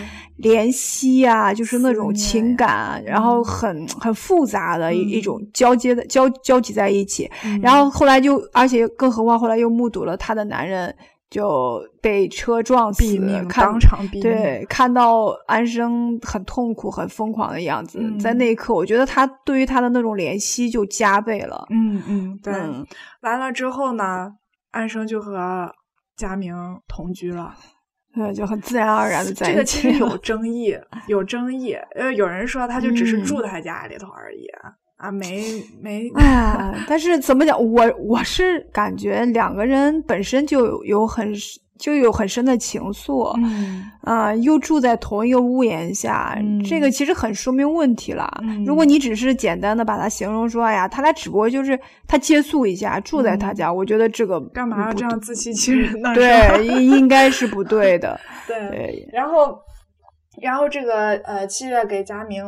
[0.41, 7.29] 怜惜啊，就是那种情感，然后很很复杂的一一种交接的交交集在一起，
[7.61, 10.95] 然后后来就，而且更何况后来又目睹了她的男人
[11.31, 13.17] 就被车撞死，
[13.55, 14.21] 当场毙命。
[14.21, 21.65] 对，看到安生很痛苦、很疯狂的样子，在那一刻，我觉得他对于他的那种怜惜就加倍了。
[21.69, 22.53] 嗯嗯，对。
[23.21, 24.29] 完了之后呢，
[24.71, 25.73] 安生就和
[26.17, 26.53] 佳明
[26.85, 27.55] 同居了。
[28.13, 29.53] 对，就很自然而然的在一起。
[29.53, 31.71] 这个其实有争议，有争议。
[31.95, 34.45] 呃，有人说他就只是住他家里头而已
[35.01, 36.09] 啊，没没。
[36.15, 37.57] 哎，但是怎么讲？
[37.59, 41.33] 我我是感觉两个人本身就有有很。
[41.81, 48.31] 就有很深的情愫，嗯啊，又住在同一个屋檐下，这个其实很说明问题了。
[48.67, 56.13] 如果你只是简单的把它形容说，哎呀，他俩只不过就是他借宿一下，住在他家，我觉得这个干嘛要这样自欺欺人呢？
[56.13, 58.19] 对，应该是不对的。
[58.45, 59.57] 对，然后，
[60.41, 62.43] 然后这个呃，七月给佳明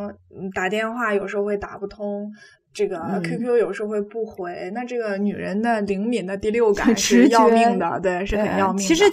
[0.54, 2.32] 打电话，有时候会打不通。
[2.74, 8.80] 这个 QQ 有时候会不回，那这个女人的灵敏的第六感是要命的，对，是很要命。
[8.80, 9.04] 其实，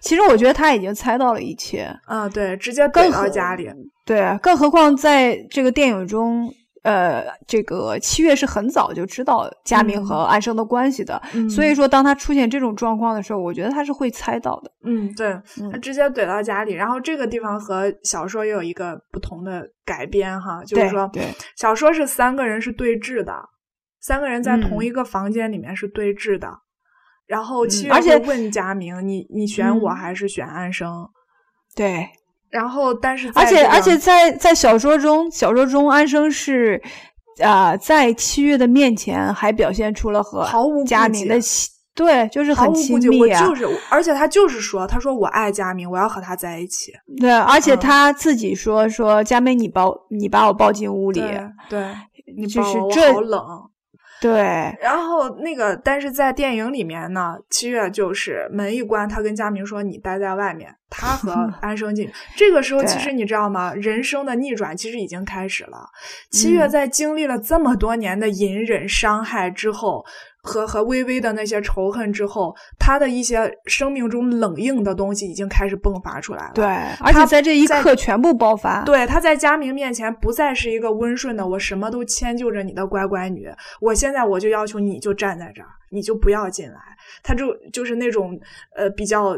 [0.00, 1.94] 其实我觉得他已经猜到了一切。
[2.06, 3.68] 啊，对，直接怼到家里。
[4.06, 6.50] 对，更何况在这个电影中。
[6.82, 14.72] 呃，这个七月是很早就知道佳明和安生的关系的，所以说当他出现这种状况的时候，我觉得他是会猜到的。
[14.84, 15.38] 嗯，对，
[15.70, 23.34] 他直接怼到家里，然后这个地方和小说也有一个不同的改编哈，就是说，对，小说是三个人是对峙的，
[24.00, 26.48] 三个人在同一个房间里面是对峙的，
[27.26, 31.10] 然后七月会问佳明，你你选我还是选安生？
[31.76, 32.08] 对。
[32.50, 36.82] 然后，但是而且而且在在小说中，小说中安生是，
[37.42, 41.38] 啊，在七月的面前还表现出了和毫无佳明的
[41.94, 43.46] 对，就是很亲密啊。
[43.46, 46.92] 就是，而且他就是说，他说我爱佳明，我要和他在一起。
[47.20, 51.20] 对，而且他自己说说佳明，你抱你把我抱进屋里，
[51.68, 51.94] 对，
[52.36, 53.69] 你就是这好冷。
[54.20, 54.40] 对，
[54.82, 62.10] 然后那个，但是在电影里面呢，七月就是门一关，他跟佳明说：“你待在外面。”他和 安生进。
[62.36, 63.72] 这个时候，其实你知道吗？
[63.74, 65.88] 人生的逆转其实已经开始了。
[66.30, 70.04] 七月在经历了这么多年的隐忍、伤害之后。
[70.42, 76.52] 和和微微的那些仇恨之后，他的一些生命中冷硬的东西已经开始迸发出来了。
[76.54, 76.64] 对，
[77.00, 78.82] 而且在这一刻全部爆发。
[78.84, 83.48] 对，他在佳明面前不再是一个温顺的，我什么都迁就着你的乖乖女。
[83.80, 86.78] 我现在我就要求你就站在这儿，你就不要进来。
[87.22, 88.38] 他就就是那种
[88.74, 89.36] 呃比较。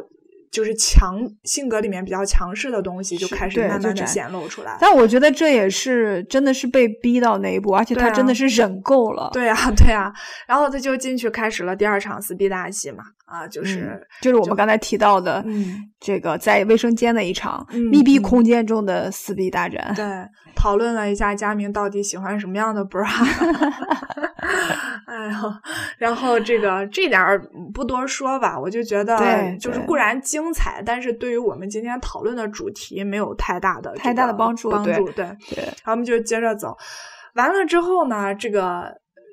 [0.53, 9.31] 就是强性格里面比较强势的东西就开始慢慢的显露出来，但我觉得这也是真的是被逼到那一步，而且他真的是忍够了。
[9.33, 10.13] 对呀，对呀，
[10.47, 15.43] 然后他就进去开始了第二场撕逼大戏嘛，啊，就是就是我们刚才提到的，
[15.99, 19.91] 这个在卫生间的一场密闭空间中的撕逼大战。
[19.97, 20.05] 对，
[20.55, 23.07] 讨论了一下佳明到底喜欢什么样的 bra。
[25.07, 25.53] 哎呦，
[25.97, 27.41] 然后这个这点儿
[27.73, 29.17] 不多说吧，我就觉得
[29.59, 34.71] 就是固然精彩，但是对于我们今天讨论的主题没有太大的太大的帮助。
[34.71, 36.77] 帮助对对，然后我们就接着走。
[37.35, 38.93] 完了之后呢，这个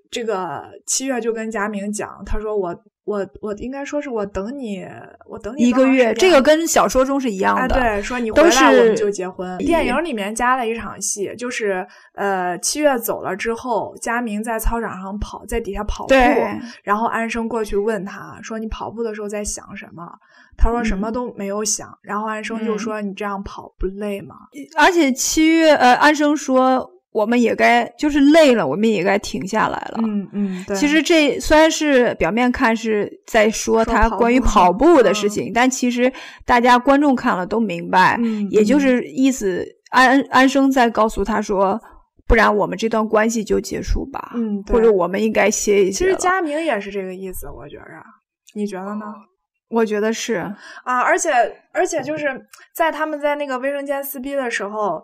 [0.10, 2.74] 这个七月就跟佳明讲，他说我。
[3.10, 4.86] 我我应该说是我等你，
[5.26, 6.14] 我等你一个月。
[6.14, 7.74] 这个跟小说中是一样的。
[7.74, 9.58] 对，说你回来我们就结婚。
[9.58, 16.14] 电影里面加了一场戏，就是呃七月走了之后，佳明在操场上跑，在底下跑步，
[16.84, 20.08] 然后安生过去问他说：“你跑步的时候在想什么？”
[20.56, 24.36] 他说：“什么都没有想。”然后安生就说：“你这样跑不累吗？”
[24.78, 26.92] 而且七月呃安生说。
[27.12, 30.00] 我们也该就是累了，我们也该停下来了。
[30.04, 36.12] 嗯嗯，其实这虽然是表面看是在说他关于跑步的事情，但其实
[36.46, 38.16] 大家观众看了都明白，
[38.52, 41.82] 也就是意思安安生在告诉他说，
[42.28, 44.32] 不然我们这段关系就结束吧。
[44.36, 46.06] 嗯，或者我们应该歇一歇。
[46.06, 47.84] 其实佳明也是这个意思，我觉着，
[48.54, 49.06] 你觉得呢？
[49.70, 50.36] 我觉得是
[50.84, 51.32] 啊，而且
[51.74, 52.28] 而且就是
[52.76, 55.04] 在他们在那个卫生间撕逼的时候，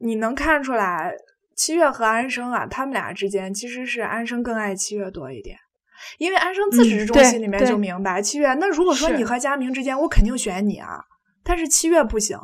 [0.00, 1.14] 你能看出来。
[1.56, 5.58] 七月和安生啊，他们俩之间其实是安生更爱七月多一点，
[6.18, 8.52] 因为安生自始至终心里面就明白七月。
[8.54, 11.02] 那如果说你和佳明之间，我肯定选你啊。
[11.42, 12.38] 但是七月不行，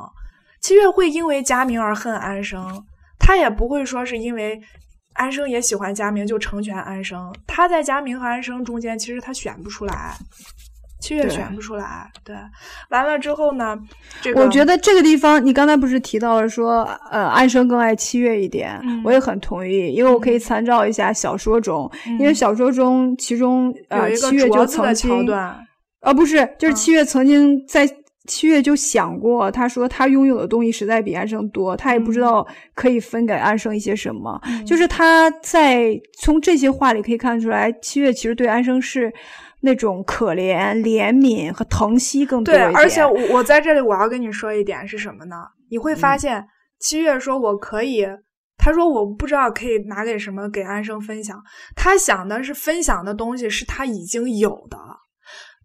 [0.60, 2.84] 七月会因为佳明而恨安生，
[3.18, 4.58] 他也不会说是因为
[5.14, 7.34] 安生也喜欢佳明就成全安生。
[7.46, 10.16] 他在佳明和安生中间，其实他选不出来。
[11.02, 12.36] 七月选不出来，对，
[12.90, 13.76] 完了之后呢？
[14.22, 25.28] 这个我觉得这个地方，你刚才不是提到了说，呃，安生更爱七月一点，我也很同意，因为我可以参照一下小说中，因为小说中其中呃七月就曾经，
[26.02, 27.84] 呃不是，就是七月曾经在
[28.28, 39.12] 七月就想过，他说他拥有的东西实在比安生多，他也不知道可以分给安生一些什么，就是他在从这些话里可以看出来，七月其实对安生是。
[39.62, 42.72] 那种可怜、怜悯和疼惜更多一点。
[42.72, 45.36] 对，而且我在这里我要跟你说一点是什么呢？
[45.70, 46.46] 你会发现，
[46.78, 48.06] 七月说我可以，
[48.58, 51.42] 他说我不知道可以拿给什么给安生分享。
[51.74, 54.78] 他想的是分享的东西是他已经有的。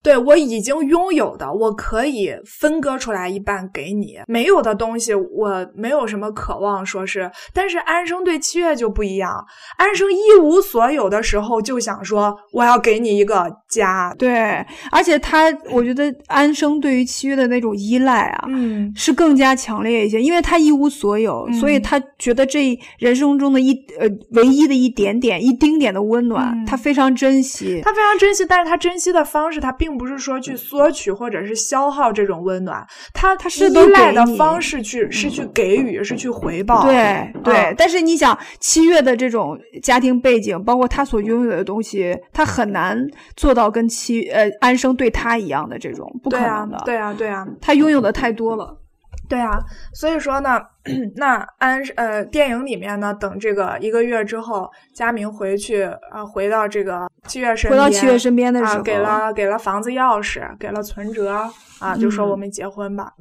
[0.03, 7.29] 对我已经拥有的，我可以分割出来一半给你；没有的东西，我没有什么渴望说是。
[7.53, 9.43] 但是安生对七月就不一样，
[9.77, 14.15] 安生一无所有的时候就想说我要给你一个家。
[14.17, 27.81] 对，而且他，我觉得安生对于七月的那种依赖啊，嗯，是更加强烈一些，因为他一无所有，所以他觉得这人生中的一呃唯一的一点点、一丁点的温暖，他非常珍惜。
[27.83, 29.86] 他非常珍惜，但是他珍惜的方式，他并。
[29.95, 36.81] 不是说去索取或者是消耗这种温暖，他他是依赖的方式去是去给予，是去回报。
[36.83, 42.97] 对对，但是你想，七月的这种家庭背景，包括他所拥有的东西，他很难
[43.35, 46.81] 做到跟七呃安生对他一样的这种，不可能的。
[46.85, 48.81] 对啊，对啊，他拥有的太多了。
[49.29, 49.59] 对啊，
[49.93, 50.61] 所以说呢，
[51.15, 63.11] 那安呃电影里面呢，等这个一个月之后，佳明回去啊，回到这个七月身边，回到七月身边的时候，给了给了房子钥匙，给了存折啊，就说我们结婚吧。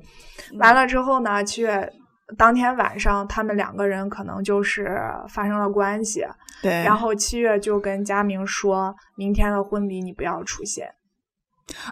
[0.59, 1.93] 完了之后呢，七月
[2.39, 6.25] 当天晚上，他们两个人可能就是发生了关系。
[6.63, 10.89] 对，然后七月就跟佳明说，明天的婚礼你不要出现。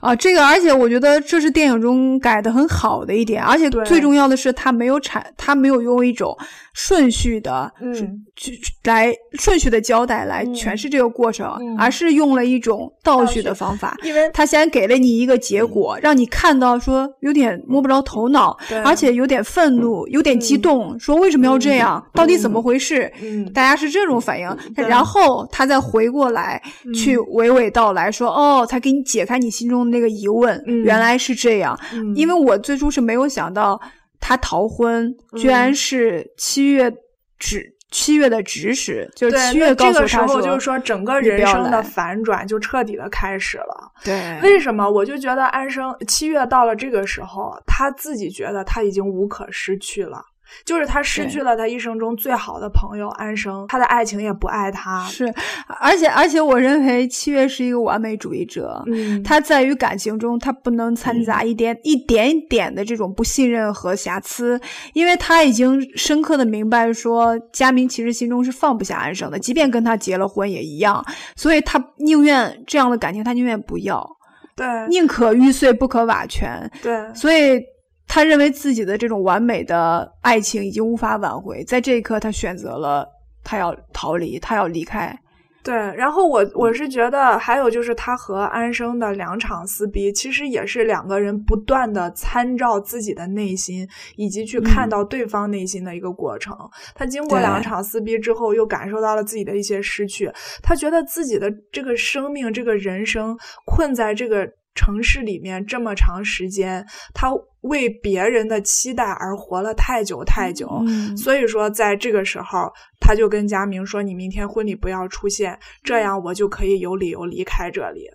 [0.01, 6.37] 啊，这个，而且我觉得这是电影中改的很好的一点，而且最重要的是，他没有产，他没有用一种
[6.75, 7.93] 顺序的，嗯，
[8.37, 23.13] 去来顺序的交代来诠释这个过程，而是用了一种倒叙的方法，因为他先给了你一个结果，让你看到说有点摸不着头脑，而且有点愤怒，有点激动，说为什么要这样，到底怎么回事？
[23.21, 26.63] 嗯，大家是这种反应，然后他再回过来
[26.95, 29.64] 去娓娓道来说，哦，才给你解开你心。
[29.65, 31.79] 心中那个疑问，原来是这样，
[32.15, 33.81] 因为我最初是没有想到
[34.21, 36.93] 他逃婚，居然是七月
[37.39, 43.91] 指七月的指使，就是七月告诉他说，就是说整个人生的反转就彻底的开始了。
[44.05, 44.91] 对，为什么？
[44.91, 50.23] 我就觉得安生七月到了这个时候，他自己觉得他已经无可失去了。
[50.65, 55.05] 就是他失去了他一生中最好的朋友安生，他的爱情也不爱他。
[55.05, 55.33] 是，
[55.81, 58.83] 而且而且，我认为七月是一个完美主义者。
[58.87, 64.61] 嗯，他在于感情中，他不能掺杂一点一点点的这种不信任和瑕疵，
[64.93, 71.05] 因为他已经深刻的明白说，佳明其实心中是放不下安生的，即便跟他结了婚也一样。
[71.37, 74.09] 所以他宁愿这样的感情，他宁愿不要。
[74.57, 76.71] 对，宁可玉碎不可瓦全。
[76.83, 77.61] 对，所以。
[78.07, 83.09] 他认为自己的这种完美的爱情已经无法挽回，在这一刻，他选择了
[83.43, 85.19] 他要逃离，他要离开。
[85.65, 96.55] 对，然后我我是觉得，还有就是他和安生的两场撕逼，其实也是两个人不断的参照自己的内心，以及去看到对方内心的一个过程。
[96.95, 100.31] 他经过两场撕逼之后，又感受到了自己的一些失去，
[100.63, 103.35] 他觉得自己的这个生命、这个人生
[103.65, 104.47] 困在这个。
[104.75, 110.69] 城市里面这么长时间，他为别人的期待而活了太久太久，
[111.17, 112.71] 所以说在这个时候，
[113.01, 118.09] 他就跟佳明说：“你明天婚礼不要出现，这样我就可以有理由离开这里。”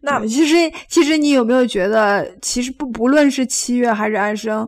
[0.00, 4.66] 那其实，其实你有没有觉得，其实不不论是七月还是安生。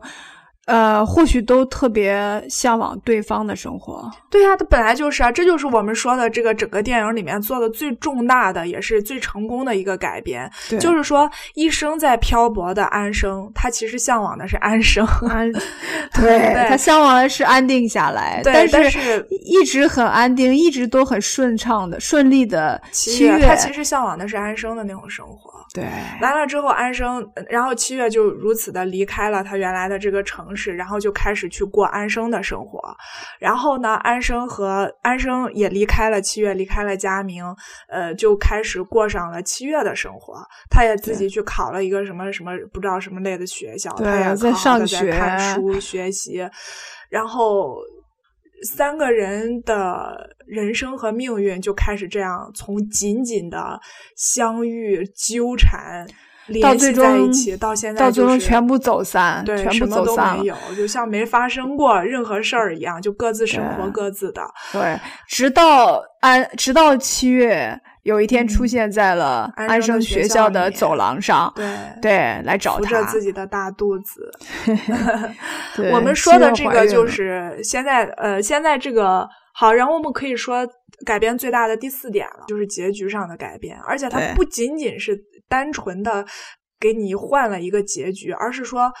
[0.69, 4.09] 呃，或许都特别向往对方的生活。
[4.29, 10.49] 对呀，他本来就是啊，这就是我们说的这个整个电影里面做的最重大的，也是最成功的一个改编。
[10.79, 15.03] 就是说，一生在漂泊的安生，他其实向往的是安生。
[15.27, 15.51] 安，
[16.13, 25.51] 对他向往的是安定下来，但是一直很安定，一直都很顺畅的、顺利的七月，他其实向往的是安生的那种生活。
[25.73, 25.83] 对，
[26.21, 30.69] 完了之后，安生，然后七月就如此的离开了他原来的这个城市。
[30.79, 32.79] 然后就开始去过安生的生活，
[33.37, 37.43] 然后呢，安生和安生也离开了七月，离开了佳明，
[37.89, 40.35] 呃，就开始过上了七月的生活。
[40.69, 46.47] 他也自己去考了一个什么什么不知道什么类的学校，他也在上学、看书、学习。
[47.09, 47.75] 然后
[48.63, 53.79] 三个人的人生和命运就开始这样从紧紧的
[54.15, 56.07] 相遇纠缠。
[56.63, 57.05] 到最终，
[57.59, 64.41] 到现在，到最终全部走散，对，全部走散没有，就像没发生过任何事儿一样，就各自生活各自的。
[64.71, 71.65] 对，直到安，直到七月有一天出现在了安生学校的走廊上，对
[72.01, 74.31] 对，来找他，扶着自己的大肚子。
[75.93, 80.67] 我们说的这个就是现在，呃，现在这个好，然后我们可以说
[81.05, 85.19] 改编最大的第四点了，就是结局上的改变，而且它不仅仅是。
[85.49, 86.23] 单纯的
[86.79, 88.91] 给你换了一个结局，而是说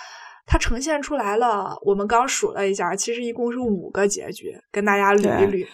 [0.47, 1.77] 它呈现出来了。
[1.85, 5.67] 我们刚数了一下，其实一共是五个结局，跟大家捋一捋。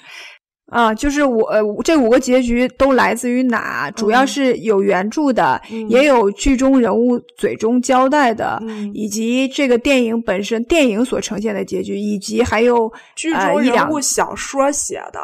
[0.67, 3.89] 啊，就是我这五个结局都来自于哪？
[3.91, 8.61] 主要是有原著的，也有剧中人物嘴中交代的，
[8.93, 15.19] 以及这个电影本身电影所呈现的结局，以及还有剧中人物小说写的。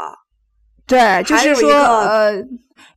[0.91, 2.43] 对，就是说呃。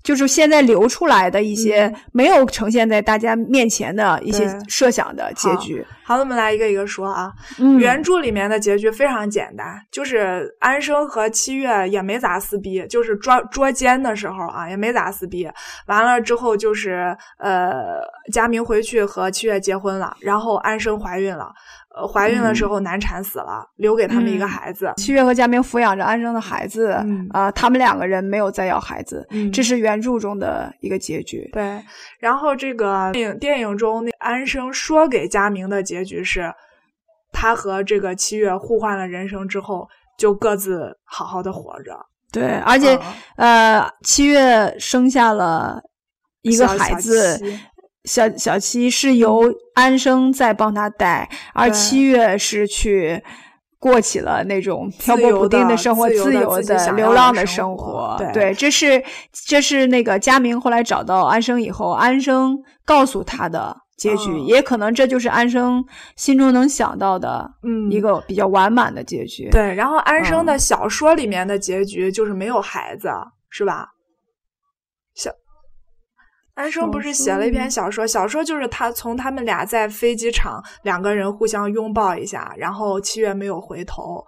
[0.03, 5.83] 就是现在流出来的一些没有呈现在大家面前的一些设想的结局。
[6.03, 7.33] 好，我们来一个一个说啊。
[7.79, 15.51] 原著里面的结局非常简单，就是安生和七月也没咋撕逼，就是捉捉奸的时候啊，也没咋撕逼。
[15.87, 17.99] 完了之后就是呃，
[18.31, 21.51] 佳明回去和七月结婚了，然后安生怀孕了。
[21.97, 24.93] 呃，怀孕的时候难产死了，留给他们一个孩子。
[24.97, 26.97] 七月和佳明抚养着安生的孩子，
[27.31, 31.49] 啊，他们两个人没有再要孩子，这是原著中的一个结局。
[31.53, 31.81] 对，
[32.19, 36.53] 然后这个电影电影中那安生说给佳明的结局是，
[37.33, 39.89] 他和这个七月互换了人生之后，
[40.19, 41.97] 就各自好好的活着。
[42.33, 42.99] 对，而且
[43.37, 45.81] 呃，七月生下了
[46.43, 47.41] 一个孩子。
[48.05, 53.23] 小小七是由安生在帮他带，而七月是去
[53.79, 58.17] 过起了那种漂泊不定的生活，自由的流浪的生活。
[58.33, 59.03] 对，这是
[59.33, 65.85] 这是那个佳明后来找到安生以后，安生告诉他的结局，也可能这就是安生
[66.17, 69.49] 心中能想到的，嗯，一个比较完满的结局。
[69.51, 73.09] 对，然后安生的小说里面的结局就是没有孩子，
[73.51, 73.89] 是吧？
[76.57, 76.63] 小。
[76.63, 84.25] 安生不是写了一篇小说，小说就是他从他们俩在飞机场两个人互相拥抱一下，然后七月没有回头，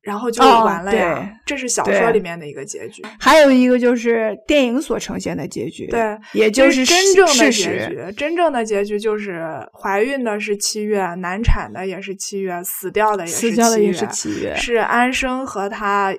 [0.00, 1.30] 然后就完了呀。
[1.46, 3.02] 这是小说里面的一个结局。
[3.20, 8.12] 还有一个就是电影所呈现的结局，对，也就是真正的结局。
[8.16, 16.12] 真正的结局就是怀孕的是七月，难产的也是七月，死掉的也是七月，是安生和他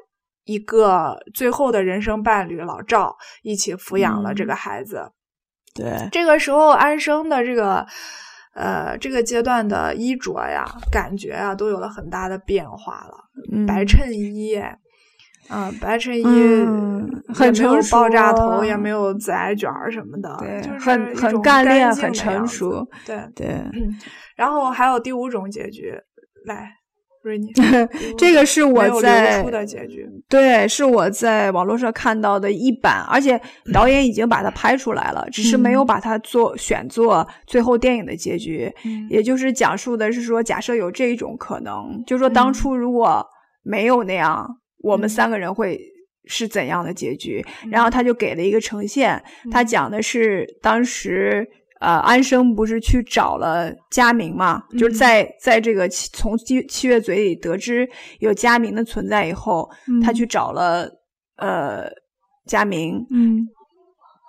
[0.45, 5.11] 一个最后的人生伴侣老赵一起抚养了这个孩子。
[5.73, 7.85] 对，这个时候安生的这个，
[8.53, 13.65] 呃，这个阶段的衣着呀，感觉啊，都有了很大的变化了。
[13.67, 14.55] 白衬衣，
[15.49, 22.87] 嗯，白衬衣，嗯很没有爆炸头，也没有自来卷儿什么的，对，很很干练，很成熟。
[23.05, 23.61] 对对，
[24.35, 25.93] 然后还有第五种结局，
[26.45, 26.71] 来。
[28.17, 33.39] 这个是我在的结局，对，是我在网络上看到的一版，而且
[33.73, 38.69] 导演已经把它拍出来了，只是没有把它做选做最后电影的结局。
[39.09, 43.25] 也就是讲述的是说，假设有这一种可能，就说当初如果
[43.63, 44.45] 没有那样，
[44.79, 45.79] 我们三个人会
[46.25, 47.41] 是怎样的结局？
[47.71, 51.47] 然后他就给了一个呈现，他讲的是当时。
[51.83, 54.63] 呃，安生不是去找了佳明嘛？
[54.79, 57.87] 就是在在这个七从七七月嘴里得知
[58.19, 59.69] 有佳明的存在以后，
[60.01, 60.89] 他去找了
[61.37, 61.85] 呃
[62.47, 63.05] 佳明。
[63.11, 63.45] 嗯，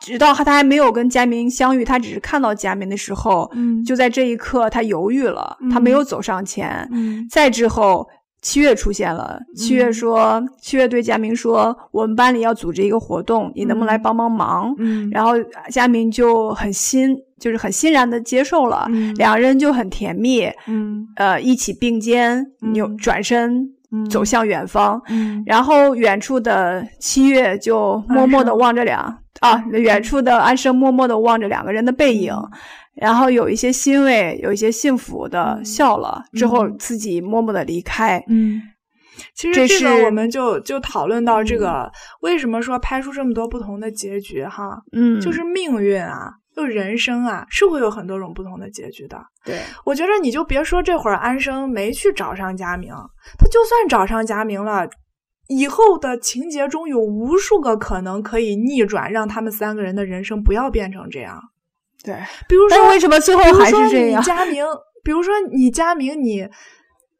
[0.00, 6.88] 直到他他还没有跟佳明相遇，他只是看到佳明的时候，嗯，就在这一刻他犹豫了，他没有走上前。
[6.92, 8.06] 嗯，再之后。
[8.44, 14.74] 七月出现了，七月说，七月对佳明说，我们班里要组织一个活动，你能不能来帮帮忙？
[14.78, 15.32] 嗯，然后
[15.70, 18.86] 佳明就很欣，就是很欣然的接受了，
[19.16, 23.66] 两人就很甜蜜，嗯，呃，一起并肩，扭转身
[24.10, 29.00] 走向远方，嗯，然后远处的七月就默默的望着两
[29.40, 32.34] 啊，远处的安生默默的望着两个人的背影。
[32.94, 38.22] 然后有一些欣慰，有一些幸福的笑了，之后自己默默的离开。
[38.28, 38.62] 嗯，
[39.34, 41.90] 其实这个我们就就讨论到这个，
[42.20, 44.44] 为什么说拍出这么多不同的结局？
[44.44, 49.20] 哈，嗯，就是命运啊，就人生啊，是会有很多种不同的结局的。
[49.44, 52.92] 对，我觉得你就别说这会儿安生没去找上佳明，
[53.38, 54.88] 他就算找上佳明了，
[55.48, 61.40] 以后的情节中有无数个可能可以逆转，让他们三个人的人生不要变成这样。
[62.04, 62.14] 对，
[62.46, 64.22] 比如说为什么最后还是这样？
[64.22, 64.64] 佳明，
[65.02, 66.46] 比如说你佳明，你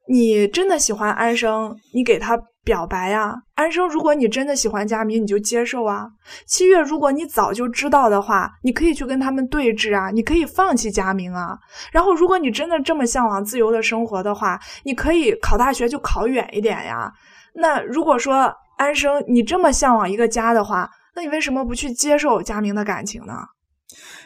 [0.09, 3.35] 你真的喜欢安生，你给他表白呀。
[3.55, 6.07] 安生，如果你真的喜欢佳明，你就接受啊。
[6.47, 11.57] 七月，如果你早就知道的话，你可以去跟他们对峙啊，你可以放弃佳明啊。
[11.91, 17.11] 然后，如果你真的这么向往自由的生活的话，你可以考大学就考远一点呀。
[17.55, 23.35] 那如果说安生你这么向往一个家的话，那你为什么不去接受佳明的感情呢？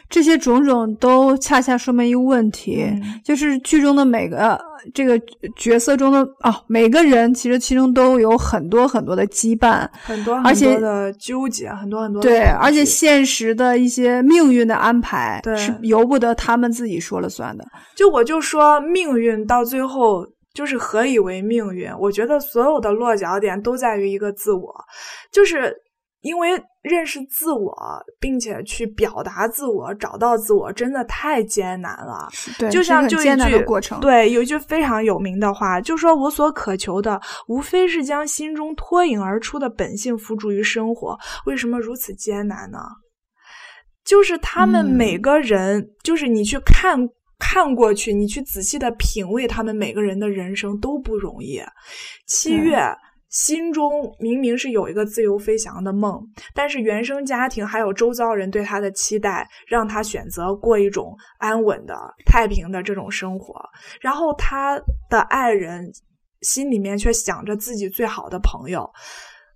[0.09, 2.83] 这些种种都恰恰说明一个问题，
[3.23, 4.59] 就是剧中的每个
[4.93, 5.19] 这个
[5.55, 17.63] 角色中的啊，每个人其实其中都有很多很多的羁绊，很多很多的纠结，很多很多对，而且现实的一些命运的安排是由不得他们自己说了算的。
[17.95, 21.91] 就我就说，命运到最后就是何以为命运？
[21.99, 24.73] 我觉得所有的落脚点都在于一个自我，
[25.31, 25.75] 就是。
[26.21, 26.49] 因为
[26.81, 27.75] 认识自我，
[28.21, 32.29] 并且去表达自我、找到自我，真的太艰难了。
[32.57, 33.99] 对，就像就一句过程。
[33.99, 41.17] 对，有一句非常有名的话，就说我所渴求的，无非是将心中脱颖而出的本性付诸于生活。
[41.45, 42.79] 为什么如此艰难呢？
[44.05, 46.97] 就是他们每个人，就是你去看
[47.37, 51.61] 看过去，你去仔细的品味他们每个人的人生都不容易。
[52.25, 52.81] 七月。
[53.29, 56.19] 心中明明是有一个自由飞翔的梦，
[56.53, 63.53] 但是原生家庭还有周遭人对他的期待，让他选择过一种安稳的、太平的这种生活。
[64.01, 65.91] 然后他的爱人
[66.41, 68.89] 心里面却想着自己最好的朋友，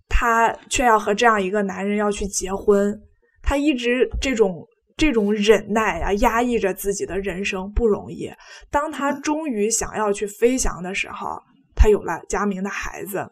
[0.07, 2.95] 他却要和这样一个男人要去结婚。
[3.41, 4.63] 他一直这种
[4.95, 8.31] 这种忍耐啊，压抑着自己的人生不容易。
[8.69, 11.41] 当他终于想要去飞翔的时候，
[11.75, 13.27] 他有了佳明的孩子。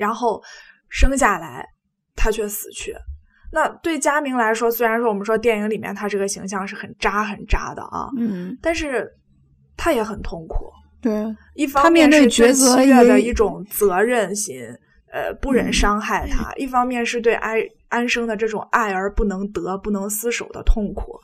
[0.00, 0.42] 然后
[0.88, 1.64] 生下来，
[2.16, 2.96] 他却死去。
[3.52, 9.06] 那对佳明来说，虽然说我们说电影里面他这个形象是很渣很渣的啊，嗯，但是
[9.76, 10.70] 他也很痛苦。
[11.02, 11.12] 对，
[11.54, 14.62] 一方面是对七月的一种责任心，
[15.12, 17.56] 呃，不忍伤害他；一方面是对安
[17.88, 21.18] 安生的这种爱而不能得、不能厮守的痛苦。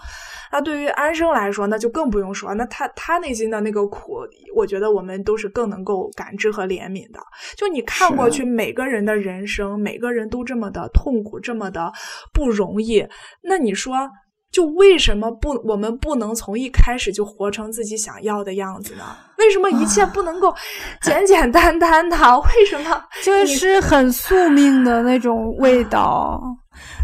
[0.52, 2.54] 那对于安生来说，那就更不用说。
[2.54, 4.18] 那他他内心的那个苦，
[4.54, 7.20] 我觉得我们都是更能够感知和怜悯的。
[7.56, 11.92] 就你看过去，每个人的人生，每个人都这么的痛苦，这么的
[12.32, 13.06] 不容易。
[13.42, 14.08] 那你说，
[14.52, 19.04] 就为什么不我们不能从一开始就活成自己想要的样子呢？
[19.38, 20.54] 为什么一切不能够
[21.02, 22.16] 简简单单的？
[22.40, 26.40] 为什么 就是很宿命的那种味道？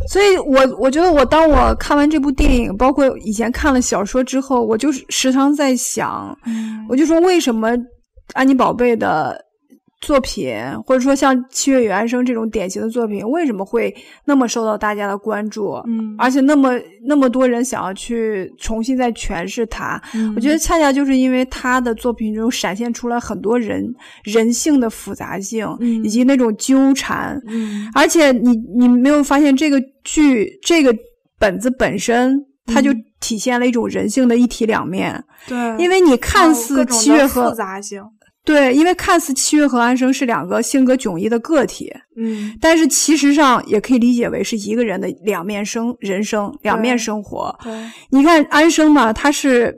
[0.08, 6.36] 所以，我我觉得，我当我看完这部电影，包括以前看了小说之后，我就时常在想，
[6.88, 7.70] 我就说，为什么
[8.34, 9.38] 安妮宝贝的？
[10.02, 10.52] 作品，
[10.84, 13.94] 或者说像《七月与安生》这种典型的作品，为什么会
[14.24, 15.74] 那么受到大家的关注？
[15.86, 16.72] 嗯，而且那么
[17.06, 20.02] 那么多人想要去重新再诠释它。
[20.34, 23.82] 我觉得恰恰就是因为他的作品中闪现出来很多人
[24.24, 25.66] 人性的复杂性，
[26.02, 27.40] 以及那种纠缠。
[27.46, 30.92] 嗯，而且你你没有发现这个剧这个
[31.38, 32.90] 本子本身，它就
[33.20, 35.22] 体现了一种人性的一体两面。
[35.46, 38.02] 对，因为你看似七月和复杂性。
[38.44, 47.56] 对，因为看似七月和安生是两个性格迥异的个体，嗯，但是其实上也可以理解为是一个人的两面生人生，两面生活。
[47.62, 47.72] 对，
[48.10, 49.72] 你看安生嘛，他是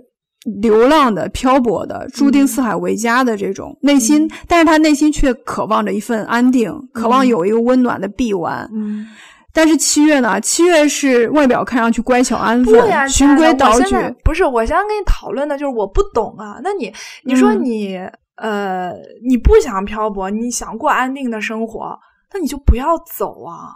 [0.62, 8.66] 流浪的、漂泊的、注定四海为家的这种内心，但是他内心却渴望着一份安定，渴望有一个温暖的臂弯。
[8.74, 9.06] 嗯，
[9.52, 10.40] 但是七月呢？
[10.40, 13.94] 七月是外表看上去乖巧安分、循规蹈矩。
[14.24, 16.58] 不是，我现在跟你讨论的就是我不懂啊。
[16.62, 16.90] 那你，
[17.24, 17.98] 你说你。
[18.36, 18.92] 呃，
[19.26, 21.98] 你不想漂泊，你想过安定的生活，
[22.32, 23.70] 那你就不要走啊！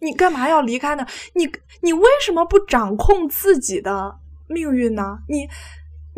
[0.00, 1.06] 你干嘛要离开呢？
[1.34, 1.46] 你
[1.82, 4.14] 你为什么不掌控自己的
[4.48, 5.18] 命运呢？
[5.28, 5.46] 你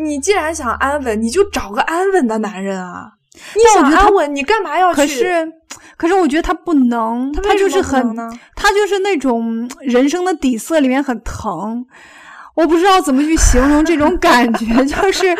[0.04, 3.12] 你既然想安稳，你就找个安稳的男人啊！
[3.54, 4.96] 你想安稳，你干嘛要去？
[4.96, 5.52] 可是，
[5.96, 8.16] 可是我觉得他不能，他就是很，
[8.54, 11.84] 他就是那种人生的底色里面很疼。
[12.54, 15.34] 我不知道怎么去形容这种感觉， 就是，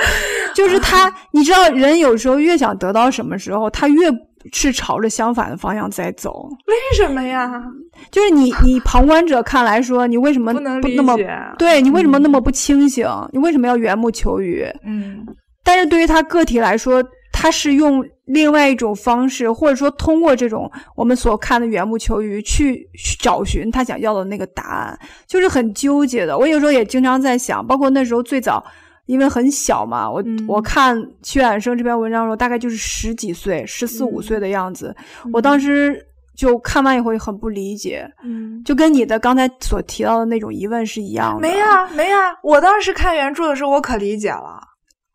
[0.54, 4.10] 就是他，你知道，人有时候越想得到什么时候，他越
[4.52, 6.48] 是朝着相反的方向在走。
[6.66, 7.50] 为什么呀？
[8.10, 11.16] 就是你，你旁观者看来说，你为什么不能那么？
[11.58, 13.06] 对你为什么那么不清醒？
[13.32, 14.66] 你为什么要缘木求鱼？
[14.84, 15.24] 嗯，
[15.62, 17.02] 但是对于他个体来说。
[17.42, 22.88] 他是用另外一种方式，或者说通过这种我们所看的缘木求鱼去
[23.18, 26.38] 找寻他想要的那个答案，就是很纠结的。
[26.38, 28.64] 我有时候也经常在想，包括那时候最早，
[29.06, 34.94] 因为很小嘛，我我看屈远生这篇文章的时候，大概就是十几岁、十四五岁的样子。
[35.32, 36.00] 我当时
[36.36, 41.40] 就看完以后也很不理解，嗯，就跟你的刚才所提到的那种疑问是一样的。
[41.40, 44.68] 没呀，没呀，我当时看原著的时候，我可理解了。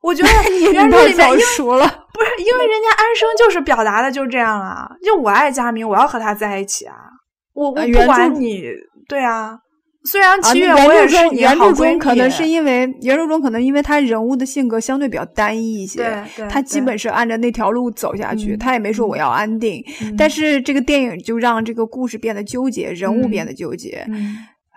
[0.08, 0.30] 我觉得
[0.72, 6.95] 原著里面，因为熟了，不是因为人家安生就是表达的就这样啊，就我爱佳明，我要和他在一起啊，
[7.53, 8.64] 我我不管你，
[9.10, 9.60] 对啊，
[10.10, 12.32] 虽然七月我也是原著中可能。
[12.32, 19.84] 是因为原著中可能因为他人物的性格相对比较单一一些，他基本是按照那条路走下去，他也没说我要安定，
[20.18, 24.08] 但是这个电影就让这个故事变得纠结，人物变得纠结。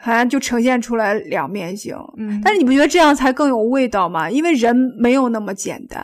[0.01, 4.31] 好像就呈现出来两面性，嗯，但是你不觉得这样才更有味道吗？
[4.31, 6.03] 因为人没有那么简单，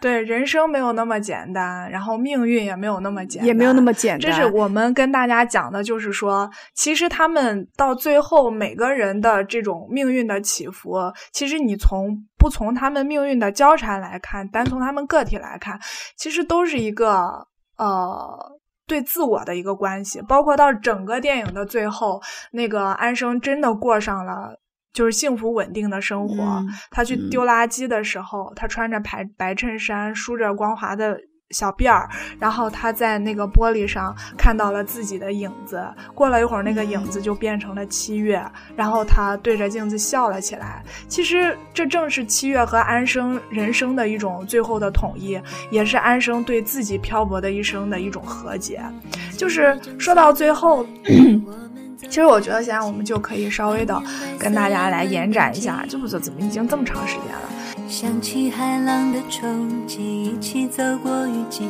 [0.00, 4.20] 对，人生没有那么简单，然后命运也没有那么简，也没有那么简单。
[4.20, 10.98] 这是我们跟大家讲的，就是说，其实他们到最后每个人的这种命运的起伏，
[11.32, 15.78] 其实你从不从他们命运的交缠来看，单从他们个体来看，
[16.16, 17.46] 其实都是一个
[17.78, 18.55] 呃。
[18.86, 22.20] 对自我的一个关系，包括到整个电影的最后，
[22.52, 24.60] 那个安生真的过上了
[24.92, 26.64] 就是幸福稳定的生活。
[26.90, 31.18] 他去丢垃圾的时候，他穿着白白衬衫，梳着光滑的。
[31.50, 32.08] 小辫儿，
[32.40, 35.82] 然后他在那个玻璃上看到了自己的影子。
[36.12, 38.44] 过了一会儿，那个影子就变成了七月，
[38.74, 40.82] 然后他对着镜子笑了起来。
[41.08, 45.40] 其实这正是七月和安生人生的一种最后的统一，
[45.70, 48.82] 也是安生对自己漂泊的一生的一种和解。
[49.36, 50.84] 就是说到最后，
[52.08, 54.02] 其实我觉得现在我们就可以稍微的
[54.38, 57.75] 跟大家来延展一下，就不怎么已经这么长时间了。
[57.88, 61.68] 想起海浪的冲击，一起走过雨季，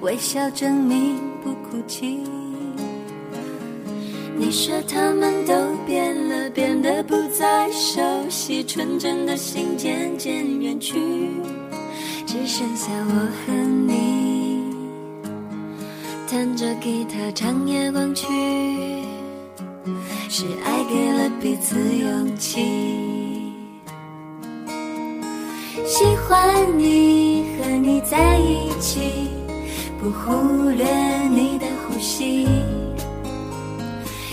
[0.00, 2.20] 微笑证明不哭泣。
[4.34, 5.54] 你说他们都
[5.86, 8.00] 变了，变得不再熟
[8.30, 10.98] 悉，纯真的心渐渐远去，
[12.26, 13.52] 只剩下我和
[13.86, 14.74] 你，
[16.26, 18.26] 弹着吉他唱夜光曲，
[20.28, 23.21] 是爱给了彼此勇气。
[25.86, 29.28] 喜欢你和你在一起。
[29.98, 30.84] 不忽略
[31.28, 32.48] 你的呼吸。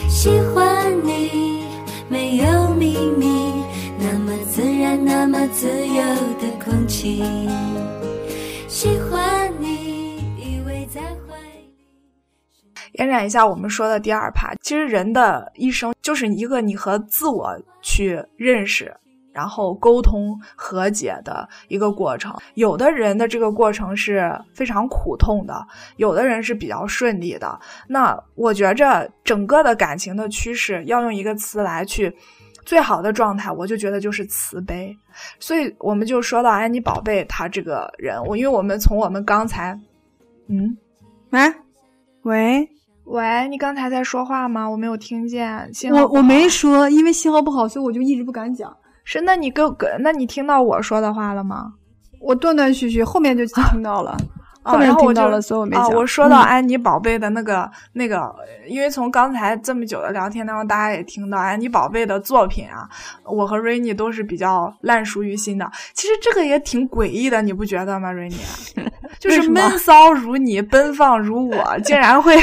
[0.09, 1.63] 喜欢你，
[2.09, 3.53] 没有秘密，
[3.99, 6.03] 那么自然，那么自由
[6.41, 7.23] 的空气。
[8.67, 11.75] 喜欢你，依偎在怀里。
[12.93, 18.91] 延展一下我们说的第二趴，其实人的一生就是一个你和自我去认识。
[19.31, 25.65] 然后沟通和解的一个过程，有的人的这个过程是非常苦痛的，
[25.97, 27.59] 有的人是比较顺利的。
[27.87, 32.13] 那我觉着整个的感情的趋势，要用一个词来去，
[32.65, 34.95] 最好的状态，我就觉得就是慈悲。
[35.39, 39.79] 所以我们就说到安妮宝贝她这个人，我因为我们从我们刚才，
[40.47, 40.75] 嗯，
[41.29, 41.39] 喂，
[42.23, 42.69] 喂，
[43.05, 44.67] 喂，你刚才在说话吗？
[44.67, 48.75] 我没有听见，我我没说，因为信号不好，所以我就一直不敢讲。
[49.11, 51.73] 是，那你跟跟那你听到我说的话了吗？
[52.21, 54.15] 我断断续续，后面就听到了，
[54.61, 55.91] 后面听到了，所以我没讲。
[55.95, 58.31] 我说到安妮宝贝的那个那个，
[58.67, 62.87] 因为从刚才这么久的聊天当中，大家也听到安妮宝贝的作品啊，
[63.25, 65.67] 我和瑞妮都是比较烂熟于心的。
[65.95, 68.37] 其实这个也挺诡异的，你不觉得吗，瑞妮？
[69.17, 72.37] 就是闷骚如你，奔放如我，竟然会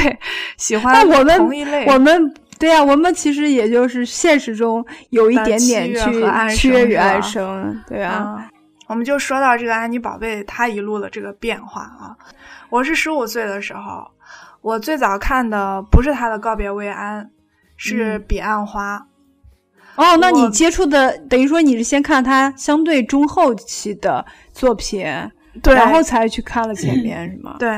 [0.57, 1.07] 喜欢
[1.37, 1.85] 同一类。
[1.85, 2.33] 我们。
[2.59, 8.49] 对呀，我们其实也就是现实中有一点点去缺与爱生，对啊。
[8.87, 12.15] 我们就说到这个安妮宝贝，她一路的这个变化啊。
[12.69, 14.09] 我是十五岁的时候，
[14.61, 17.29] 我最早看的不是她的告别薇安，
[17.75, 19.05] 是彼岸花。
[19.95, 25.05] 哦，那你接触的等于说你是先看她相对中后期的作品，
[25.61, 27.57] 对，然后才去看了前面，是吗？
[27.59, 27.69] 对。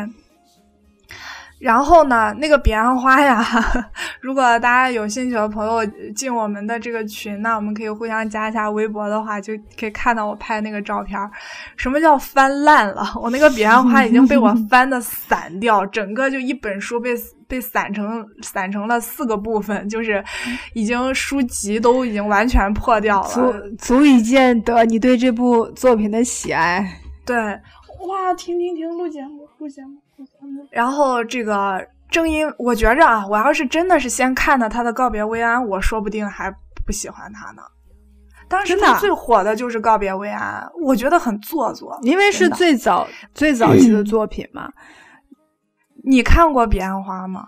[1.60, 3.45] 然后呢，那个彼岸花呀，
[4.22, 5.86] 如果大家有兴趣的朋友
[6.16, 11.20] 进我们的这个群，那我们可以互相加一下微博的话，就可以看到我拍那个照片。
[11.76, 13.03] 什么叫翻烂了？
[13.22, 17.12] 我那个彼岸花已经被我翻的散掉，整个就一本书被
[17.45, 20.24] 被散成散成了四个部分，就是
[20.74, 27.01] 已经书籍都已经完全破掉了，足足以见得你对这部作品的喜爱。
[27.26, 29.97] 对，哇，停停停，录节目，录节目。
[30.71, 31.79] 然后这个
[32.09, 36.51] 正因我觉着啊，我要是真的是先看的他的告别薇安，我说不定还
[36.85, 37.61] 不喜欢他呢。
[38.47, 44.71] 当时他最火的就是告别薇安，我觉得很做作，因为是最早最早期的作品嘛。
[46.03, 47.45] 你看过彼岸花吗？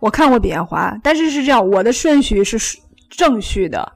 [0.00, 2.58] 我看过彼岸花，但是是这样，我的顺序是
[3.08, 3.92] 正序的，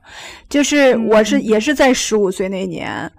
[0.49, 3.11] 就是我是也是在十五岁那年，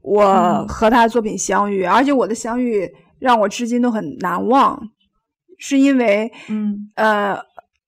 [0.00, 2.90] 我和他作品相遇，而且我的相遇。
[3.24, 4.78] 让我至今都很难忘，
[5.58, 7.38] 是因为，嗯，呃，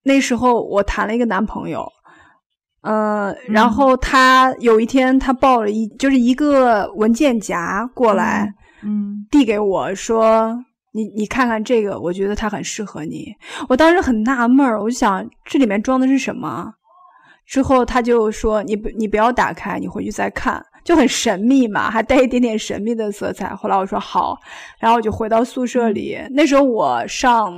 [0.02, 1.86] 那时候我谈了一个男朋友，
[2.80, 8.50] 嗯，然后他有一天他抱了一就是一个文件夹过来，
[8.82, 10.64] 嗯，递给我说
[10.96, 13.26] ：“你你看看这个，我觉得它很适合你。”
[13.68, 16.72] 我当时很纳闷儿，我就想这里面装的是什么？
[17.44, 23.48] 之后他就说：“你不你不要打开，你回去再看。”就很神秘嘛，还带一点点神秘的色彩。
[23.48, 24.38] 后来我说好，
[24.78, 26.16] 然后我就回到宿舍里。
[26.30, 27.52] 那时候我上，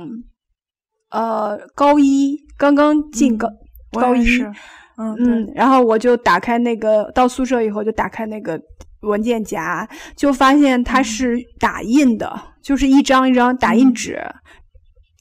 [1.11, 3.47] 呃，高一，刚刚进高
[3.91, 4.41] 高一，
[4.97, 8.59] 嗯嗯，然后我就打开那个到宿舍以后就打开那个
[9.01, 14.19] 文件夹，就发现它是打印的，就是一张一张打印纸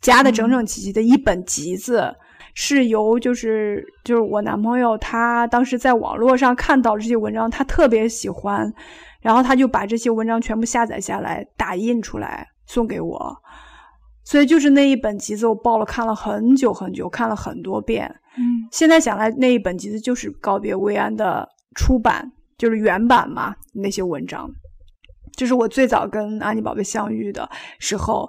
[0.00, 2.14] 夹的整整齐齐的一本集子。
[2.60, 8.68] 是由就是就是我男朋友，他当时在网络上看到这些文章，他特别喜欢，
[9.20, 13.36] 然后他就把这些文章全部下载下来，打印出来送给我。
[14.24, 18.12] 所以就是那一本集子，我抱了看了很久很久，看了很多遍。
[18.36, 24.50] 嗯，现在想来，那一本集子就是告别薇安的出版，就是原版嘛，那些文章，
[25.36, 27.48] 就是我最早跟安妮宝贝相遇的
[27.78, 28.28] 时候。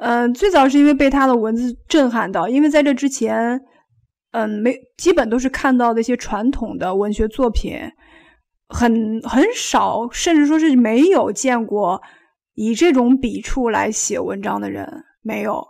[0.00, 3.60] 嗯，最早是因为被他的文字震撼到，因为在这之前，
[4.30, 7.76] 嗯，没基本都是看到的一些传统的文学作品，
[8.68, 12.00] 很很少，甚至说是没有见过
[12.54, 15.66] 以这种笔触来写文章的人，没有。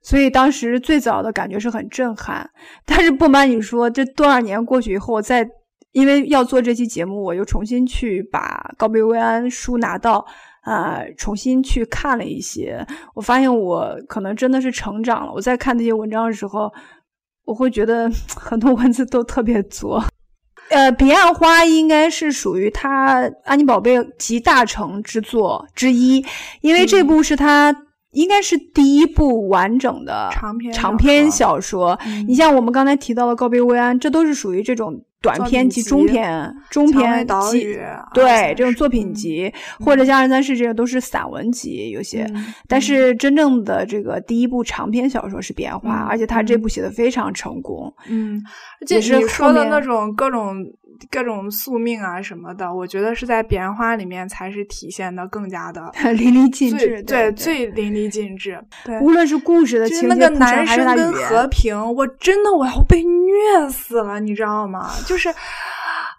[0.00, 2.48] 所以当时最早的感觉是很震撼。
[2.86, 5.46] 但是不瞒你说，这多少年过去以后，在
[5.92, 10.24] 因为要做这期节目，我又重新去把《告别薇安》书拿到。
[10.64, 12.84] 啊，重新去看了一些，
[13.14, 15.32] 我发现我可能真的是成长了。
[15.32, 16.72] 我在看那些文章的时候，
[17.44, 20.02] 我会觉得 很多文字都特别作。
[20.70, 26.24] 呃，《彼岸花》应该是属于他安妮宝贝集大成之作之一，
[26.62, 27.70] 因为这部是他
[28.14, 31.98] 应该是第一部完整的长篇长篇小说。
[32.26, 37.78] 你像我们刚才提到的《告别薇安》，这都是属于这种短篇及中篇、中篇集，
[38.12, 42.26] 对这种作品集，或者《像二三世》这个都是散文集，有些。
[42.66, 47.92] 但是真正的这个第一部长篇小说是《变化》，而且他这部写的非常成功。
[48.08, 48.42] 嗯，
[48.88, 50.64] 也是你说的那种各种。
[51.10, 55.80] 各种宿命啊什么的，我觉得是在《彼岸花》里面才是体现的更加的
[56.12, 58.58] 淋漓尽致，对，最淋漓尽致。
[58.84, 64.90] 对，无论是故事的情节，那个男生跟和平，我真的我要被虐死了，你知道吗？
[65.06, 65.28] 就是，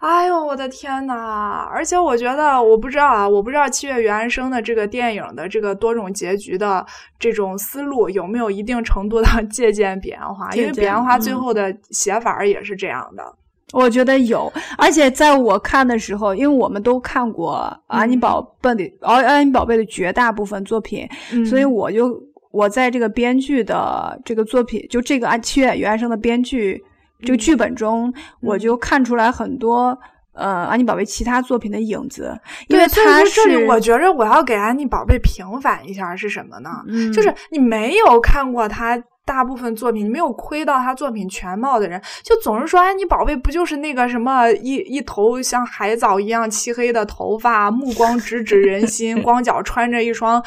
[0.00, 1.66] 哎呦我的天呐！
[1.70, 6.84] 而且我觉得，我不知道啊，我不知道《七月与安生》的这个电影的这个多种结局的
[7.18, 13.34] 这种思路有没有一定程度的 借鉴《彼岸花》，因为《彼岸花》最后的写法也是这样的。
[13.72, 21.06] 我觉得有，而且在我看的时候，因为我们都看过安妮宝贝的安安妮宝贝的绝大部分作品，
[21.44, 22.16] 所以我就
[22.52, 26.80] 我在这个编剧的这个作品，就这个《安七月与安生》的编剧
[27.22, 29.98] 这个剧本中，我就看出来很多
[30.32, 32.38] 呃安妮宝贝其他作品的影子。
[32.68, 36.70] 因为他是，我觉着我要给安妮宝贝平反一下是什么呢？
[37.12, 39.02] 就是你没有看过他。
[39.26, 50.40] 大部分作品你没有窥到他作品全貌的人，就总是说：“哎，你宝贝不就是那个什么一一头像海藻一样漆黑的头发，目光直指人心， 光脚穿着一双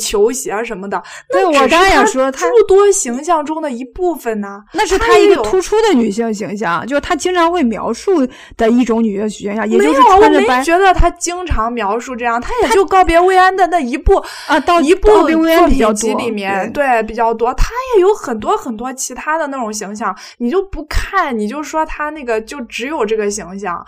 [0.00, 1.00] 球鞋什么的？”
[1.30, 4.62] 对，我刚才也说，诸多形象中的一部分呢。
[4.72, 9.68] 那是他一个突出的女性形象，就是他经常会描述的一种女性形象。
[9.68, 14.16] 没有，我没觉得他经常描述这样，他也就告别薇安的那一部
[14.46, 15.26] 啊，到一部作
[15.68, 18.13] 品集里面，对比较多，他也有。
[18.14, 23.84] 很多很多其他的那种形象，你就不看，你就说他那个就只有这个形象，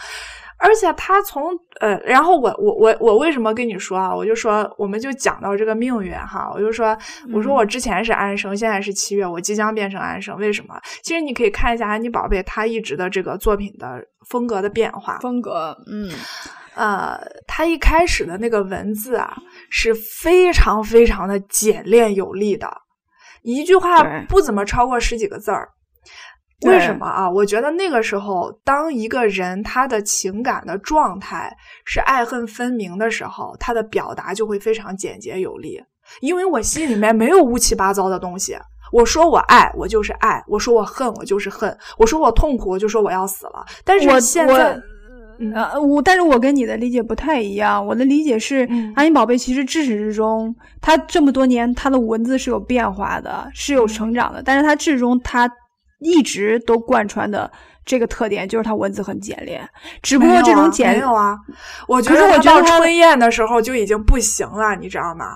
[0.58, 1.50] 而且他从
[1.80, 4.14] 呃，然后我我我我为什么跟你说啊？
[4.14, 6.96] 我就说我们就讲到这个命运哈，我就说
[7.32, 10.74] 我说我之前是安生，现在是七月，我即将变成安生，为什么？
[11.02, 16.10] 其实你可以看一下安妮宝贝她一直的这个作品的风格的变化，风格，嗯，
[16.74, 19.36] 呃，她一开始的那个文字啊
[19.68, 22.85] 是非常非常的简练有力的。
[23.46, 25.68] 一句话不怎么超过十几个字儿，
[26.66, 27.30] 为什么啊？
[27.30, 35.80] 我觉得那个时候，当一个人他的情感的状态是爱恨分明的时候，他的表达就会非常简洁有力。
[36.20, 38.58] 因为我心里面没有乌七八糟的东西，
[38.90, 43.64] 我说我爱我就是爱，我说我恨我就是恨，我说我痛苦我就说我要死了。
[43.84, 44.76] 但是现在。
[45.54, 47.84] 呃，我但是我跟你的理解不太一样。
[47.84, 54.42] 我的理解是，安妮宝贝其实至始至终，他这么多年，他的文字是有变化的，是有成长的。
[54.42, 55.50] 但是他至终，他
[56.00, 57.50] 一直都贯穿的
[57.84, 59.68] 这个特点就是她文字很简练。
[60.02, 61.36] 只不过这种简没有啊，
[61.88, 65.26] 我觉得我到春燕的时候就已经不行了，你知道吗？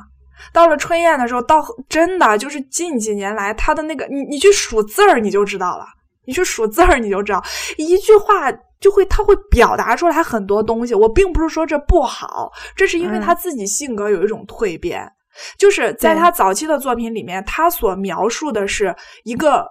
[0.53, 5.85] 到了春燕的时候，到真的就是近几年来，他的那个，你你去数字儿，你就知道了。
[6.27, 7.43] 你去数字儿，你就知道
[7.77, 8.51] 一句话。
[8.81, 10.95] 就会，他会表达出来很多东西。
[10.95, 15.07] 我并不是说这不好，这是因为他自己性格有一种蜕变。
[15.57, 19.65] 就是在他早期的作品里面，他所描述的是一个，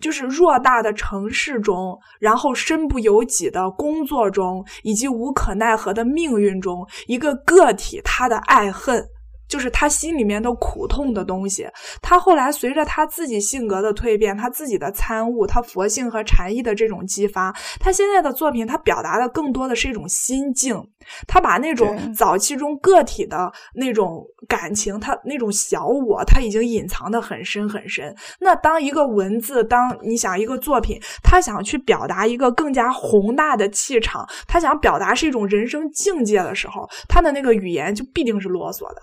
[0.00, 9.04] 就是偌大的城市中，然后身不由己的工作中，以及无可奈何的命运中，一个个体他的爱恨。
[9.50, 11.68] 就是他心里面的苦痛的东西。
[12.00, 20.82] 他后来随着他自己性格的蜕变，他自己的参悟，他佛性和禅意的这种激发，他现在的作品，他表达的更多的是一种心境。
[21.26, 28.14] 他把那种早期中个体的那种感情，他那种小我，他已经隐藏的很深很深。
[28.38, 39.00] 那当一个文字，当你想一个作品，他想去表达一个更加宏大的气场，他想表达是一种人生境界的时候，他的那个语言就必定是啰嗦的。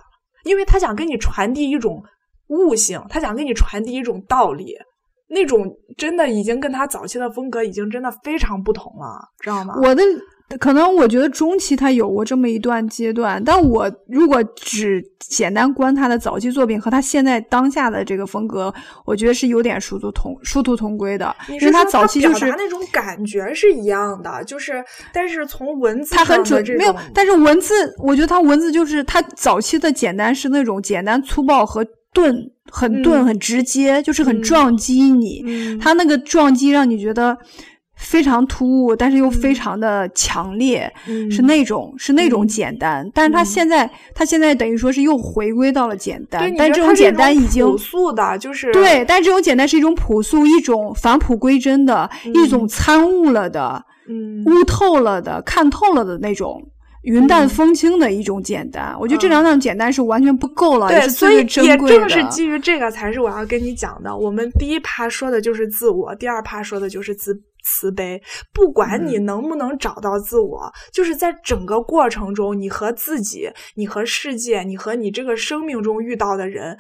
[0.48, 2.04] 因为他想跟你传递一种
[2.48, 4.76] 悟性，他想跟你传递一种道理，
[5.28, 9.76] 那种真的已经跟他早期的风格已经真的非常不同了，知道吗？
[9.84, 10.04] 我的。
[10.62, 18.74] 可能我觉得中期他有过这么一段阶段，但我如果只简单观他的早期作品和他现在当下的这个风格，
[19.04, 21.36] 我觉得是有点殊途同殊途同归的。
[21.50, 24.82] 因为他早期就是那种感觉是一样的，就是
[25.12, 35.44] 但是从文字他很准没有，但是文字我觉得他文字就是他早期的简单是那种简单粗暴和钝，很钝很直接，就是很撞击你，
[35.78, 37.38] 他那个撞击让你觉得。
[37.98, 40.92] 非常突兀，但是又非常的强烈，
[41.32, 43.10] 是那种是那种简单。
[43.14, 49.04] 但是他现在他现在等于说是又回归到了简单，但这种简单已经朴素的，就是对。
[49.06, 56.62] 但这种简单是一种朴素，一种返璞归真的一种参悟了的，嗯，悟透了的，看透了的那种
[57.02, 58.96] 云淡风轻的一种简单。
[59.00, 64.16] 我觉得这两种简单是完全不够了，对，所以也正是基于这个，才是我要跟你讲的。
[64.16, 67.42] 我们第一趴说的就是自我，第二趴说的就是自。
[67.68, 68.22] 慈悲，
[68.54, 76.78] 不管你能不能找到自我，就是在整个过程中，你和自己、你和世界、你和你这个生命中遇到的人，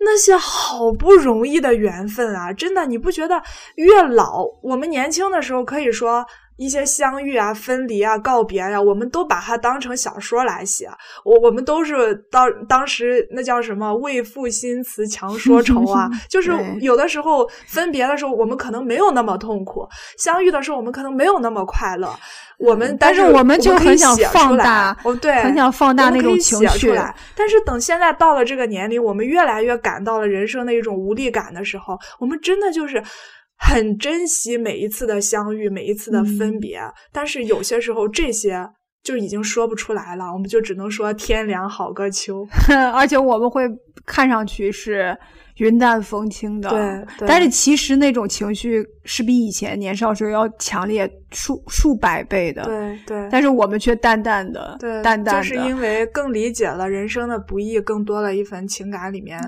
[0.00, 2.52] 那些好不容易的缘分啊！
[2.52, 3.42] 真的，你不觉得
[3.76, 6.26] 越老，我们年轻的时候可以说。
[6.58, 10.90] 一些相遇啊、分离啊、告别呀，我们都把它当成小说来写。
[11.24, 19.88] 我我们都是当当时那叫什么“为赋新词强说愁”啊， 就是有的时候分别的时候，我们可能没有那么痛苦；
[20.18, 22.12] 相遇的时候，我们可能没有那么快乐。
[22.58, 26.92] 我们但是我们就很想放大，哦对，很想放大那种情绪。
[27.36, 33.00] 但是等现在到了这个年龄，我们越来越感到了人生的一种无力感的时候，我们真的就是。
[33.58, 36.80] 很珍惜每一次的相遇，每一次的分别，
[37.12, 38.66] 但是有些时候这些
[39.02, 42.46] 就已经说不出来了，我们就只能说天凉好个秋，
[42.94, 43.64] 而且我们会
[44.06, 45.16] 看上去是。
[45.58, 46.70] 云淡风轻的，
[47.18, 53.28] 对，但是其实那种情绪是比以前年少时候要强烈数数百倍的，对对。
[53.30, 59.40] 但是我们却淡淡的，对，淡淡的，就是因为更理解了人生的不易，更多了一份情感里面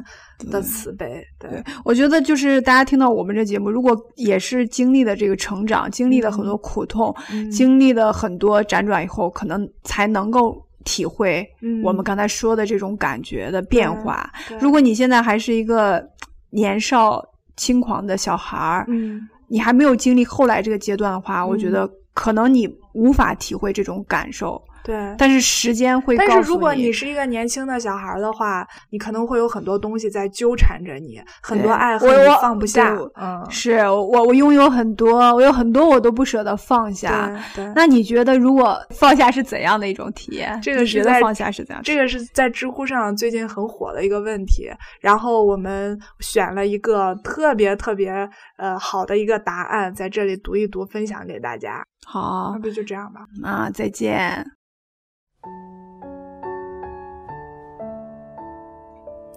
[0.51, 1.23] 的慈悲。
[1.39, 7.15] 对，我觉得就是大家听到我们这节目，如果也是经历了这个成长，经历了很多苦痛，
[7.53, 10.67] 经历了很多辗转以后，可能才能够。
[10.85, 11.47] 体会
[11.83, 14.31] 我们刚才说的这种感觉的变化。
[14.61, 16.05] 如果你现在还是一个
[16.51, 17.23] 年少
[17.57, 24.63] 轻狂的小孩儿，嗯，你还没有经历后来这个阶段的话，我觉得可能你无法体会这种感受。
[24.83, 26.17] 对，但是时间会。
[26.17, 32.97] 但是如果你是一个年轻的小孩的话，你可能会有很多东西在纠缠着你，很多爱恨你放不下。
[33.21, 37.31] 嗯，是我我拥有很多，我有很多我都不舍得放下。
[37.55, 40.59] 对，那你觉得如果放下是怎样的一种体验？
[40.63, 41.83] 这个是在放下是怎样？
[41.83, 44.71] 这个是在知乎上最近很火的一个问题。
[45.01, 51.85] 然后我们选了一个特别特别呃好的一个答案，在这里读一读，分享给大家。
[52.07, 53.27] 好，那不就这样吧？
[53.43, 54.45] 啊，再见。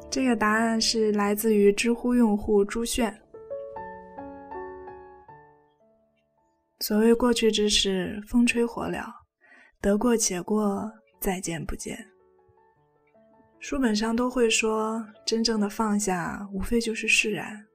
[0.09, 3.19] 这个答案是来自于知乎用户朱炫。
[6.79, 9.03] 所谓过去之事，风吹火燎，
[9.81, 11.97] 得过且过，再见不见。
[13.59, 17.65] 书本上都会说，真正的放下，无非就是释然，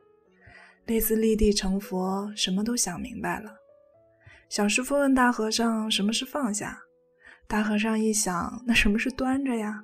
[0.86, 3.50] 类似立地成佛，什么都想明白了。
[4.48, 6.78] 小师傅问大和尚：“什么是放下？”
[7.46, 9.82] 大和尚一想，那什么是端着呀？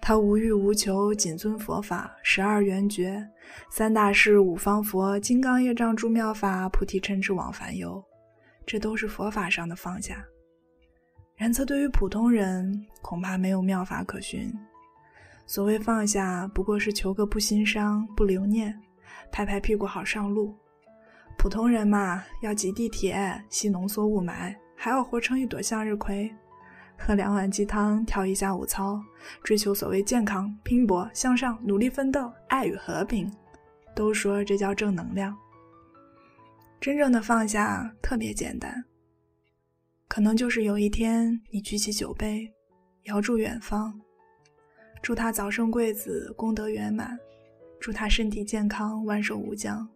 [0.00, 3.24] 他无欲无求，谨遵佛法，十二缘觉，
[3.70, 8.02] 三大士，五方佛，金刚业障诸妙法，菩提嗔痴往返忧，
[8.66, 10.24] 这都是佛法上的放下。
[11.36, 14.52] 然则对于普通人，恐怕没有妙法可循。
[15.46, 18.76] 所谓放下，不过是求个不心伤、不留念，
[19.30, 20.56] 拍拍屁股好上路。
[21.38, 26.28] 普通人嘛，要挤地铁，吸浓缩雾霾，还要活成一朵向日葵。
[26.98, 29.00] 喝两碗鸡汤，跳一下午操，
[29.44, 33.32] 追求所谓健康、拼搏、向上、努力奋斗、爱与和平，
[33.94, 35.34] 都说这叫正能量。
[36.80, 38.84] 真正的放下特别简单，
[40.08, 42.52] 可能就是有一天你举起酒杯，
[43.04, 43.94] 遥祝远方，
[45.00, 47.16] 祝他早生贵子，功德圆满；
[47.78, 49.88] 祝他身体健康，万寿无疆；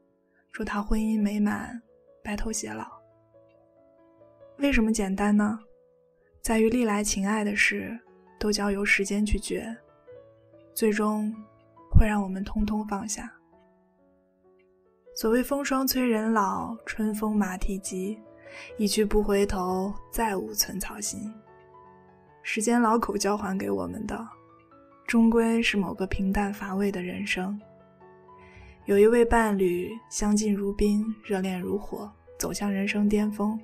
[0.52, 1.80] 祝他婚姻美满，
[2.22, 2.86] 白头偕老。
[4.58, 5.58] 为什么简单呢？
[6.42, 7.98] 在于历来情爱的事，
[8.38, 9.74] 都交由时间去决，
[10.74, 11.34] 最终
[11.90, 13.32] 会让我们通通放下。
[15.16, 18.20] 所谓风霜催人老，春风马蹄疾，
[18.76, 21.32] 一去不回头，再无寸草心。
[22.42, 24.28] 时间老口交还给我们的，
[25.06, 27.58] 终归是某个平淡乏味的人生。
[28.84, 33.58] 有一位伴侣，相敬如宾，热恋如火，走向人生巅峰。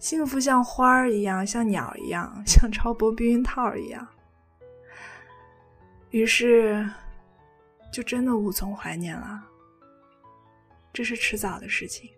[0.00, 4.06] 幸福像花儿一样，像鸟一样，像超薄避孕套一样。
[6.10, 6.84] 于是，
[7.92, 9.44] 就真的无从怀念了。
[10.92, 12.10] 这是迟早的事情。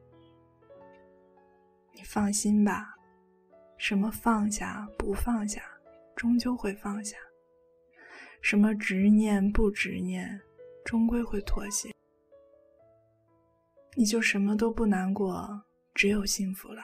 [1.93, 2.95] 你放心吧，
[3.77, 5.63] 什么放下不放下，
[6.17, 7.17] 终究会放下；
[8.41, 10.41] 什么执念不执念，
[10.83, 11.95] 终归会妥协。
[13.99, 16.83] 你就什么都不难过，只有幸福了。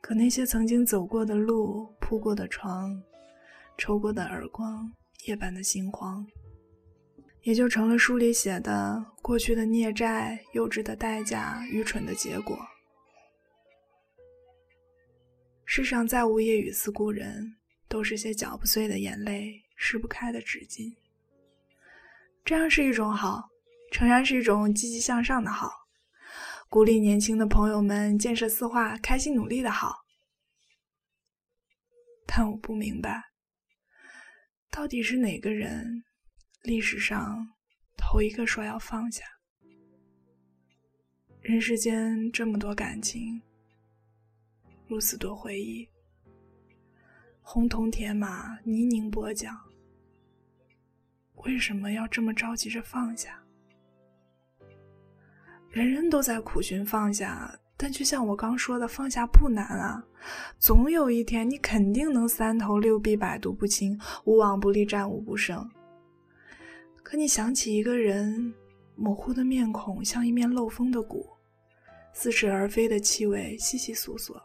[0.00, 3.00] 可那些曾经走过的路、铺过的床、
[3.78, 4.92] 抽过的耳光、
[5.26, 6.26] 夜半的心慌，
[7.42, 12.58] 也就成了书里写的过去的孽债、幼稚的代价、愚蠢的结果。
[15.64, 17.56] 世上再无夜雨思故人，
[17.88, 20.92] 都是些搅不碎的眼泪，撕不开的纸巾。
[22.44, 23.48] 这样是一种好，
[23.90, 25.70] 诚然是一种积极向上的好，
[26.68, 30.04] 鼓励年轻的朋友们建设四化，开心努力的好。
[32.26, 33.22] 但我不明白，
[34.70, 36.04] 到底是哪个人，
[36.62, 37.48] 历史上
[37.96, 39.24] 头一个说要放下？
[41.40, 43.40] 人世间这么多感情，
[44.88, 45.88] 如此多回忆，
[47.40, 49.56] 红铜铁马，泥泞波桨，
[51.36, 53.45] 为什么要这么着急着放下？
[55.76, 57.54] 人人都在苦寻放下。
[57.76, 60.02] 但就像我刚说的，放下不难啊，
[60.58, 65.70] 总有一天你肯定能三头六臂，百毒不侵，无往不利，战无不胜。
[67.02, 68.54] 可你想起一个人，
[68.94, 71.28] 模糊的面孔像一面漏风的鼓，
[72.14, 74.42] 似是而非的气味悉悉索索，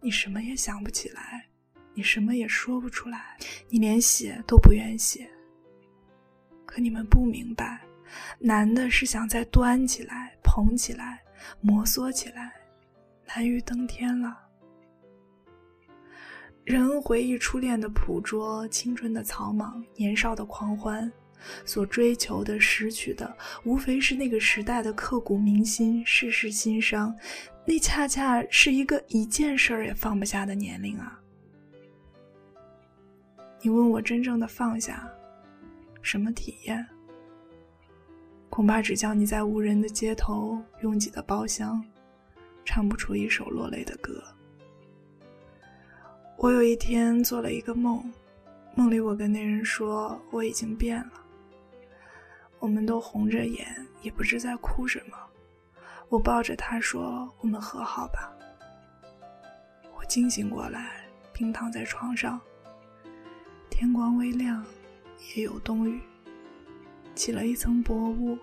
[0.00, 1.46] 你什么也想不起来，
[1.92, 3.36] 你什么也说不出来，
[3.68, 5.28] 你连写都不愿写。
[6.64, 7.82] 可你们不明白，
[8.38, 11.22] 难的是想再端起来，捧起来。
[11.60, 12.52] 摩挲起来，
[13.24, 14.36] 难于登天了。
[16.64, 21.10] 人回忆初恋的捕捉，青春的草莽，年少的狂欢，
[21.64, 27.16] 所追求的、拾取的，无非是那个时代的刻骨铭心、世事心伤。
[27.64, 31.20] 那恰恰是一个一件事儿也放不下的年龄啊！
[33.62, 35.08] 你问我真正的放下，
[36.02, 36.84] 什么体验？
[38.50, 41.84] 恐怕只叫你在无人的街头、拥挤的包厢，
[42.64, 44.22] 唱不出一首落泪的歌。
[46.36, 48.12] 我有一天做了一个梦，
[48.74, 51.12] 梦里我跟那人说我已经变了。
[52.58, 53.66] 我们都红着眼，
[54.02, 55.16] 也不知在哭什么。
[56.08, 58.32] 我抱着他说：“我们和好吧。”
[59.96, 62.40] 我惊醒过来，平躺在床上。
[63.68, 64.64] 天光微亮，
[65.36, 66.00] 也有冬雨。
[67.18, 68.38] 起了一层薄雾，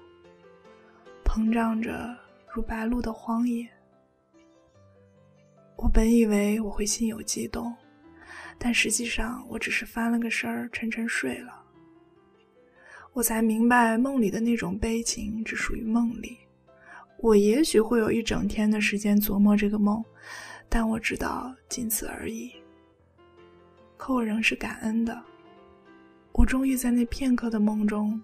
[1.24, 2.14] 膨胀着
[2.54, 3.66] 如白露的荒野。
[5.78, 7.74] 我本以为我会心有激动，
[8.60, 11.64] 但实际上我只是翻了个身儿，沉沉睡了。
[13.14, 16.38] 我才明白，梦里的那种悲情只属于梦里。
[17.20, 20.04] 我也许会有一整天的时间琢磨这个梦，
[20.68, 22.52] 但我知道仅此而已。
[23.96, 25.24] 可我仍是感恩的，
[26.34, 28.22] 我终于在那片刻的梦中。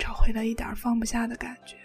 [0.00, 1.76] 找回了一点放不下的感觉。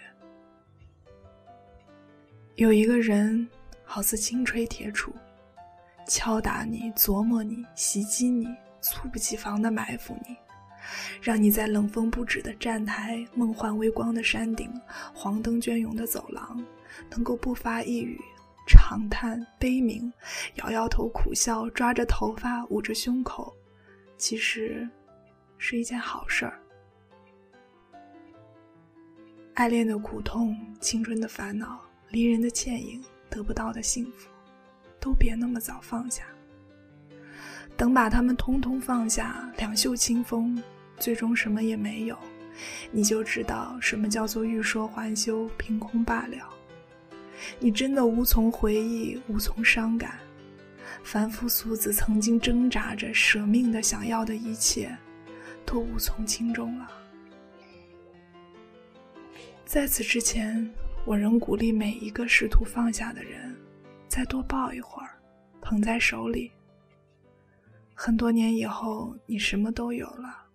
[2.54, 3.46] 有一个人，
[3.84, 5.12] 好似轻锤铁杵，
[6.08, 8.46] 敲打你，琢磨你，袭击你，
[8.80, 10.34] 猝不及防的埋伏你，
[11.20, 14.72] 让你在冷风不止的站台、梦幻微光的山顶、
[15.14, 16.64] 黄灯隽永的走廊，
[17.10, 18.18] 能够不发一语，
[18.66, 20.10] 长叹悲鸣，
[20.54, 23.54] 摇摇头苦笑，抓着头发，捂着胸口，
[24.16, 24.88] 其实
[25.58, 26.58] 是一件好事儿。
[29.56, 31.80] 爱恋的苦痛，青春的烦恼，
[32.10, 34.28] 离人的倩影，得不到的幸福，
[35.00, 36.24] 都别那么早放下。
[37.74, 40.62] 等把他们通通放下，两袖清风，
[40.98, 42.18] 最终什么也没有，
[42.92, 46.36] 你就知道什么叫做欲说还休，凭空罢了。
[47.58, 50.18] 你真的无从回忆，无从伤感。
[51.02, 54.94] 凡夫俗子曾经挣扎着舍命的想要的一切，
[55.64, 56.90] 都无从轻重了。
[59.66, 60.72] 在此之前，
[61.04, 63.54] 我仍鼓励每一个试图放下的人，
[64.06, 65.20] 再多抱一会儿，
[65.60, 66.52] 捧在手里。
[67.92, 70.46] 很多年以后，你什么都有了，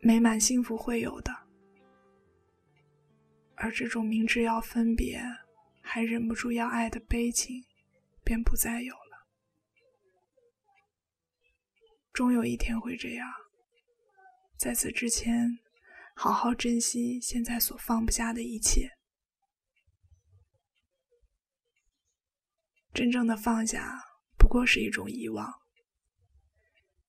[0.00, 1.30] 美满幸福会有的，
[3.54, 5.22] 而这种明知要分别，
[5.82, 7.62] 还忍不住要爱的悲情，
[8.24, 9.26] 便不再有了。
[12.14, 13.30] 终有一天会这样，
[14.56, 15.58] 在此之前。
[16.14, 18.88] 好好珍惜现在所放不下的一切。
[22.92, 23.98] 真正的放下，
[24.36, 25.50] 不过是一种遗忘。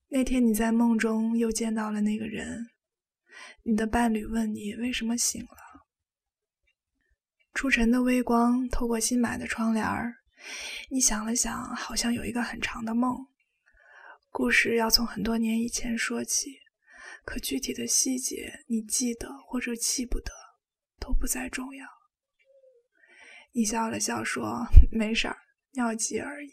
[0.08, 2.70] 那天你在梦中又见到了那个人，
[3.64, 5.58] 你的伴侣问你为什么醒了。
[7.54, 10.16] 初晨的微光透过新买的窗帘儿，
[10.89, 13.28] 你想了想，好像有一个很长的梦，
[14.30, 16.62] 故事要从很多年以前说起。
[17.24, 20.32] 可具体的细节，你记得或者记不得，
[21.00, 21.88] 都不再重要。
[23.54, 25.38] 你笑了笑说：“没事儿，
[25.72, 26.52] 尿急而已。”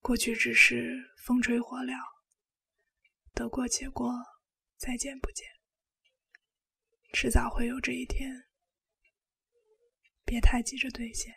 [0.00, 1.92] 过去只是风吹火燎，
[3.34, 4.12] 得过且过，
[4.76, 5.46] 再见不见。
[7.12, 8.46] 迟早会有这一天，
[10.24, 11.34] 别太急着兑现。